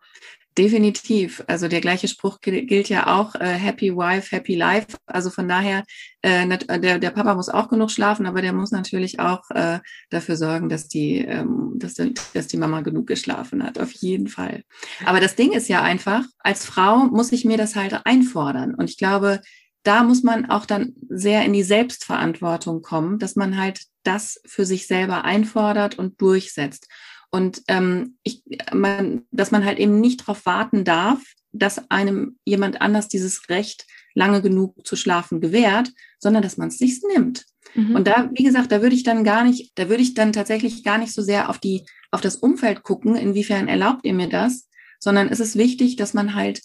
Definitiv. 0.57 1.43
Also 1.49 1.67
der 1.67 1.81
gleiche 1.81 2.07
Spruch 2.07 2.41
gilt 2.41 2.89
ja 2.89 3.09
auch, 3.09 3.35
äh, 3.35 3.55
Happy 3.55 3.95
Wife, 3.97 4.35
Happy 4.35 4.55
Life. 4.55 4.97
Also 5.05 5.31
von 5.31 5.49
daher, 5.49 5.83
äh, 6.23 6.47
der, 6.79 7.01
der 7.01 7.11
Papa 7.11 7.35
muss 7.35 7.49
auch 7.49 7.69
genug 7.69 7.91
schlafen, 7.91 8.25
aber 8.25 8.41
der 8.41 8.53
muss 8.53 8.71
natürlich 8.71 9.19
auch 9.19 9.51
äh, 9.51 9.81
dafür 10.11 10.37
sorgen, 10.37 10.69
dass 10.69 10.87
die, 10.87 11.19
ähm, 11.19 11.73
dass, 11.75 11.95
dass 11.95 12.47
die 12.47 12.57
Mama 12.57 12.83
genug 12.83 13.09
geschlafen 13.09 13.65
hat. 13.65 13.81
Auf 13.81 13.91
jeden 13.93 14.29
Fall. 14.29 14.63
Aber 15.05 15.19
das 15.19 15.35
Ding 15.35 15.51
ist 15.51 15.69
ja 15.69 15.83
einfach, 15.83 16.25
als 16.39 16.65
Frau 16.65 17.07
muss 17.07 17.33
ich 17.33 17.45
mir 17.45 17.57
das 17.57 17.75
halt 17.75 18.01
einfordern. 18.05 18.77
Und 18.77 18.89
ich 18.89 18.97
glaube, 18.97 19.41
da 19.83 20.05
muss 20.05 20.23
man 20.23 20.51
auch 20.51 20.67
dann 20.67 20.95
sehr 21.09 21.45
in 21.45 21.53
die 21.53 21.65
Selbstverantwortung 21.65 22.81
kommen, 22.81 23.19
dass 23.19 23.35
man 23.35 23.59
halt 23.59 23.83
das 24.05 24.41
für 24.47 24.65
sich 24.65 24.87
selber 24.87 25.25
einfordert 25.25 25.99
und 25.99 26.21
durchsetzt. 26.21 26.89
Und 27.35 27.63
ähm, 27.67 28.17
ich, 28.23 28.45
man, 28.73 29.23
dass 29.33 29.51
man 29.51 29.65
halt 29.65 29.81
eben 29.81 30.01
nicht 30.01 30.21
darauf 30.21 30.47
warten 30.47 30.85
darf, 30.85 31.21
dass 31.51 31.91
einem 31.91 32.39
jemand 32.45 32.81
anders 32.81 33.09
dieses 33.09 33.49
Recht 33.49 33.89
lange 34.15 34.41
genug 34.41 34.87
zu 34.87 34.95
schlafen 34.95 35.41
gewährt, 35.41 35.91
sondern 36.21 36.45
dass 36.45 36.59
man 36.59 36.69
es 36.69 36.79
sich 36.79 37.03
nimmt. 37.13 37.45
Mhm. 37.75 37.97
Und 37.97 38.07
da, 38.07 38.31
wie 38.33 38.45
gesagt, 38.45 38.71
da 38.71 38.83
würde 38.83 38.95
ich 38.95 39.03
dann 39.03 39.25
gar 39.25 39.43
nicht, 39.43 39.73
da 39.75 39.89
würde 39.89 40.05
ich 40.05 40.15
dann 40.15 40.33
tatsächlich 40.33 40.85
gar 40.85 40.97
nicht 40.97 41.13
so 41.13 41.23
sehr 41.23 41.51
auf 41.51 41.59
die, 41.59 41.85
auf 42.13 42.21
das 42.21 42.37
Umfeld 42.37 42.85
gucken, 42.85 43.17
inwiefern 43.17 43.67
erlaubt 43.67 44.05
ihr 44.05 44.15
mir 44.15 44.29
das, 44.29 44.69
sondern 45.01 45.29
es 45.29 45.41
ist 45.41 45.57
wichtig, 45.57 45.97
dass 45.97 46.15
man 46.15 46.37
halt 46.37 46.63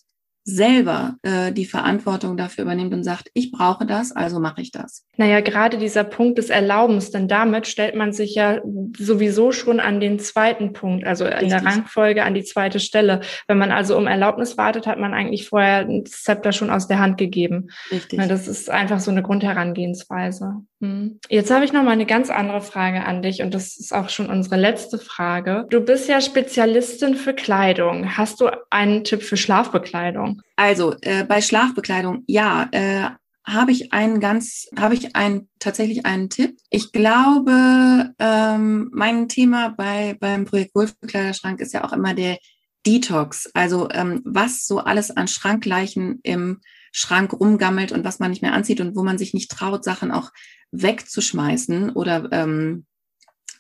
selber 0.50 1.16
äh, 1.22 1.52
die 1.52 1.66
Verantwortung 1.66 2.38
dafür 2.38 2.64
übernimmt 2.64 2.94
und 2.94 3.04
sagt, 3.04 3.30
ich 3.34 3.52
brauche 3.52 3.86
das, 3.86 4.12
also 4.12 4.40
mache 4.40 4.62
ich 4.62 4.72
das. 4.72 5.06
Naja, 5.18 5.42
gerade 5.42 5.78
dieser 5.78 6.04
Punkt 6.04 6.38
des 6.38 6.50
Erlaubens, 6.50 7.12
denn 7.12 7.28
damit 7.28 7.68
stellt 7.68 7.96
man 7.96 8.12
sich 8.12 8.36
ja 8.36 8.60
sowieso 8.98 9.52
schon 9.52 9.80
an 9.80 10.00
den 10.00 10.20
zweiten 10.20 10.74
Punkt, 10.74 11.06
also 11.06 11.26
Richtig. 11.26 11.44
in 11.44 11.50
der 11.50 11.66
Rangfolge 11.66 12.24
an 12.24 12.34
die 12.34 12.44
zweite 12.44 12.80
Stelle. 12.80 13.22
Wenn 13.48 13.58
man 13.58 13.72
also 13.72 13.98
um 13.98 14.08
Erlaubnis 14.08 14.58
wartet, 14.58 14.88
hat 14.88 15.00
man 15.00 15.14
eigentlich 15.14 15.48
vorher 15.48 15.86
das 15.86 16.24
Zepter 16.24 16.52
schon 16.52 16.70
aus 16.70 16.88
der 16.88 17.00
Hand 17.00 17.18
gegeben. 17.18 17.68
Richtig. 17.92 18.20
Na, 18.20 18.28
das 18.28 18.48
ist 18.48 18.70
einfach 18.70 19.00
so 19.00 19.12
eine 19.12 19.22
Grundherangehensweise. 19.22 20.64
Hm. 20.82 21.20
Jetzt 21.30 21.52
habe 21.52 21.66
ich 21.66 21.74
noch 21.74 21.84
mal 21.84 21.92
eine 21.92 22.06
ganz 22.06 22.30
andere 22.30 22.62
Frage 22.62 23.04
an 23.06 23.22
dich 23.22 23.42
und 23.42 23.54
das 23.54 23.78
ist 23.78 23.94
auch 23.94 24.10
schon 24.10 24.30
unsere 24.30 24.56
letzte 24.56 24.98
Frage. 24.98 25.66
Du 25.70 25.82
bist 25.82 26.08
ja 26.08 26.22
Spezialistin 26.22 27.16
für 27.16 27.34
Kleidung. 27.34 28.18
Hast 28.18 28.40
du 28.40 28.50
einen 28.70 29.04
Tipp 29.04 29.24
für 29.24 29.36
Schlafbekleidung? 29.36 30.42
Also 30.56 30.96
äh, 31.02 31.26
bei 31.26 31.42
Schlafbekleidung, 31.42 32.24
ja, 32.28 32.70
äh, 32.72 33.10
habe 33.46 33.72
ich 33.72 33.94
einen 33.94 34.20
ganz, 34.20 34.68
habe 34.78 34.94
ich 34.94 35.16
einen 35.16 35.50
tatsächlich 35.60 36.06
einen 36.06 36.30
Tipp. 36.30 36.58
Ich 36.70 36.92
glaube, 36.92 38.14
ähm, 38.20 38.90
mein 38.94 39.28
Thema 39.28 39.70
bei 39.70 40.16
beim 40.20 40.46
Projekt 40.46 40.76
Wolfbekleiderschrank 40.76 41.60
ist 41.60 41.74
ja 41.74 41.84
auch 41.84 41.94
immer 41.94 42.14
der 42.14 42.38
Detox. 42.86 43.50
Also 43.54 43.90
ähm, 43.92 44.22
was 44.24 44.66
so 44.66 44.80
alles 44.80 45.12
an 45.12 45.28
Schrankleichen 45.28 46.20
im 46.24 46.62
Schrank 46.92 47.34
rumgammelt 47.34 47.92
und 47.92 48.04
was 48.04 48.20
man 48.20 48.32
nicht 48.32 48.42
mehr 48.42 48.54
anzieht 48.54 48.82
und 48.82 48.96
wo 48.96 49.04
man 49.04 49.18
sich 49.18 49.34
nicht 49.34 49.52
traut, 49.52 49.84
Sachen 49.84 50.12
auch 50.12 50.32
wegzuschmeißen 50.72 51.92
oder 51.92 52.30
ähm, 52.32 52.86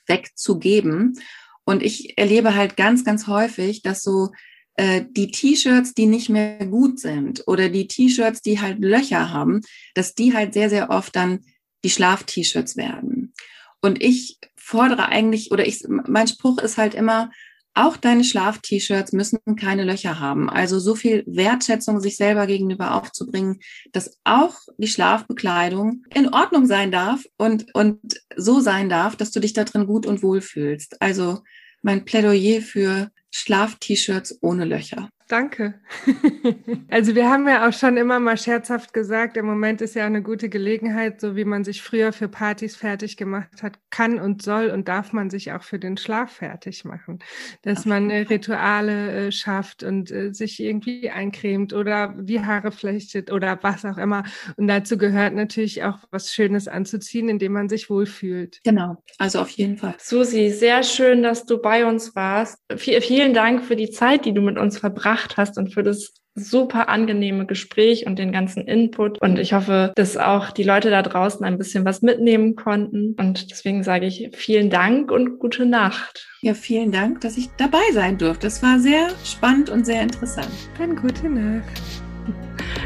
wegzugeben. 0.07 1.19
Und 1.63 1.83
ich 1.83 2.17
erlebe 2.17 2.55
halt 2.55 2.77
ganz, 2.77 3.03
ganz 3.03 3.27
häufig, 3.27 3.81
dass 3.81 4.01
so 4.01 4.31
äh, 4.75 5.03
die 5.09 5.31
T-Shirts, 5.31 5.93
die 5.93 6.05
nicht 6.05 6.29
mehr 6.29 6.65
gut 6.65 6.99
sind 6.99 7.43
oder 7.47 7.69
die 7.69 7.87
T-Shirts, 7.87 8.41
die 8.41 8.59
halt 8.59 8.79
Löcher 8.79 9.31
haben, 9.31 9.61
dass 9.93 10.15
die 10.15 10.33
halt 10.33 10.53
sehr, 10.53 10.69
sehr 10.69 10.89
oft 10.89 11.15
dann 11.15 11.39
die 11.83 11.89
Schlaf-T-Shirts 11.89 12.77
werden. 12.77 13.33
Und 13.81 14.01
ich 14.01 14.39
fordere 14.55 15.07
eigentlich, 15.07 15.51
oder 15.51 15.65
ich, 15.65 15.83
mein 15.87 16.27
Spruch 16.27 16.59
ist 16.59 16.77
halt 16.77 16.93
immer, 16.93 17.31
auch 17.73 17.97
deine 17.97 18.23
Schlaf-T-Shirts 18.23 19.13
müssen 19.13 19.39
keine 19.55 19.83
Löcher 19.83 20.19
haben. 20.19 20.49
Also 20.49 20.79
so 20.79 20.95
viel 20.95 21.23
Wertschätzung 21.27 21.99
sich 21.99 22.17
selber 22.17 22.47
gegenüber 22.47 22.95
aufzubringen, 22.95 23.59
dass 23.91 24.17
auch 24.23 24.55
die 24.77 24.87
Schlafbekleidung 24.87 26.03
in 26.13 26.33
Ordnung 26.33 26.65
sein 26.65 26.91
darf 26.91 27.23
und, 27.37 27.73
und 27.73 27.99
so 28.35 28.59
sein 28.59 28.89
darf, 28.89 29.15
dass 29.15 29.31
du 29.31 29.39
dich 29.39 29.53
da 29.53 29.63
drin 29.63 29.85
gut 29.85 30.05
und 30.05 30.23
wohl 30.23 30.41
fühlst. 30.41 31.01
Also 31.01 31.41
mein 31.81 32.05
Plädoyer 32.05 32.61
für 32.61 33.11
Schlaf-T-Shirts 33.31 34.39
ohne 34.41 34.65
Löcher. 34.65 35.09
Danke. 35.29 35.75
also 36.89 37.13
wir 37.13 37.29
haben 37.29 37.47
ja 37.47 37.69
auch 37.69 37.73
schon 37.73 37.97
immer 37.97 38.19
mal 38.19 38.35
scherzhaft 38.35 38.93
gesagt, 38.93 39.37
im 39.37 39.45
Moment 39.45 39.79
ist 39.79 39.93
ja 39.93 40.07
eine 40.07 40.23
gute 40.23 40.49
Gelegenheit, 40.49 41.21
so 41.21 41.35
wie 41.35 41.45
man 41.45 41.63
sich 41.63 41.83
früher 41.83 42.11
für 42.13 42.27
Partys 42.27 42.75
fertig 42.75 43.15
gemacht 43.15 43.61
hat, 43.61 43.77
kann 43.91 44.19
und 44.19 44.41
soll 44.41 44.71
und 44.71 44.87
darf 44.87 45.13
man 45.13 45.29
sich 45.29 45.51
auch 45.51 45.61
für 45.61 45.77
den 45.77 45.97
Schlaf 45.97 46.31
fertig 46.31 46.83
machen. 46.83 47.19
Dass 47.61 47.85
man 47.85 48.09
äh, 48.09 48.21
Rituale 48.21 49.27
äh, 49.27 49.31
schafft 49.31 49.83
und 49.83 50.09
äh, 50.09 50.33
sich 50.33 50.59
irgendwie 50.59 51.11
eincremt 51.11 51.73
oder 51.73 52.15
die 52.17 52.43
Haare 52.43 52.71
flechtet 52.71 53.31
oder 53.31 53.59
was 53.61 53.85
auch 53.85 53.99
immer. 53.99 54.23
Und 54.57 54.65
dazu 54.65 54.97
gehört 54.97 55.35
natürlich 55.35 55.83
auch 55.83 55.99
was 56.09 56.33
Schönes 56.33 56.67
anzuziehen, 56.67 57.29
indem 57.29 57.53
man 57.53 57.69
sich 57.69 57.91
wohlfühlt. 57.91 58.61
Genau, 58.63 58.97
also 59.19 59.41
auf 59.41 59.51
jeden 59.51 59.77
Fall. 59.77 59.93
Susi, 59.99 60.49
sehr 60.49 60.81
schön, 60.81 61.21
dass 61.21 61.45
du 61.45 61.61
bei 61.61 61.85
uns 61.85 62.15
warst. 62.15 62.57
V 62.75 62.99
vielen 62.99 63.35
Dank 63.35 63.63
für 63.63 63.75
die 63.75 63.91
Zeit, 63.91 64.25
die 64.25 64.33
du 64.33 64.41
mit 64.41 64.57
uns 64.57 64.79
verbracht 64.79 65.18
gebracht 65.19 65.37
hast 65.37 65.57
und 65.57 65.73
für 65.73 65.83
das 65.83 66.13
super 66.35 66.87
angenehme 66.89 67.45
Gespräch 67.45 68.05
und 68.05 68.17
den 68.17 68.31
ganzen 68.31 68.65
Input. 68.65 69.21
Und 69.21 69.39
ich 69.39 69.53
hoffe, 69.53 69.91
dass 69.95 70.15
auch 70.15 70.51
die 70.51 70.63
Leute 70.63 70.89
da 70.89 71.01
draußen 71.01 71.43
ein 71.45 71.57
bisschen 71.57 71.85
was 71.85 72.01
mitnehmen 72.01 72.55
konnten. 72.55 73.15
Und 73.19 73.51
deswegen 73.51 73.83
sage 73.83 74.05
ich 74.05 74.29
vielen 74.33 74.69
Dank 74.69 75.11
und 75.11 75.39
gute 75.39 75.65
Nacht. 75.65 76.27
Ja, 76.41 76.53
vielen 76.53 76.91
Dank, 76.91 77.21
dass 77.21 77.37
ich 77.37 77.49
dabei 77.57 77.83
sein 77.93 78.17
durfte. 78.17 78.47
Es 78.47 78.63
war 78.63 78.79
sehr 78.79 79.09
spannend 79.25 79.69
und 79.69 79.85
sehr 79.85 80.01
interessant. 80.01 80.51
Dann 80.77 80.95
gute 80.95 81.29
Nacht. 81.29 81.81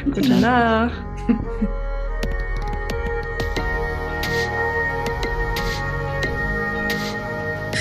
Gute 0.06 0.30
Nacht. 0.30 1.04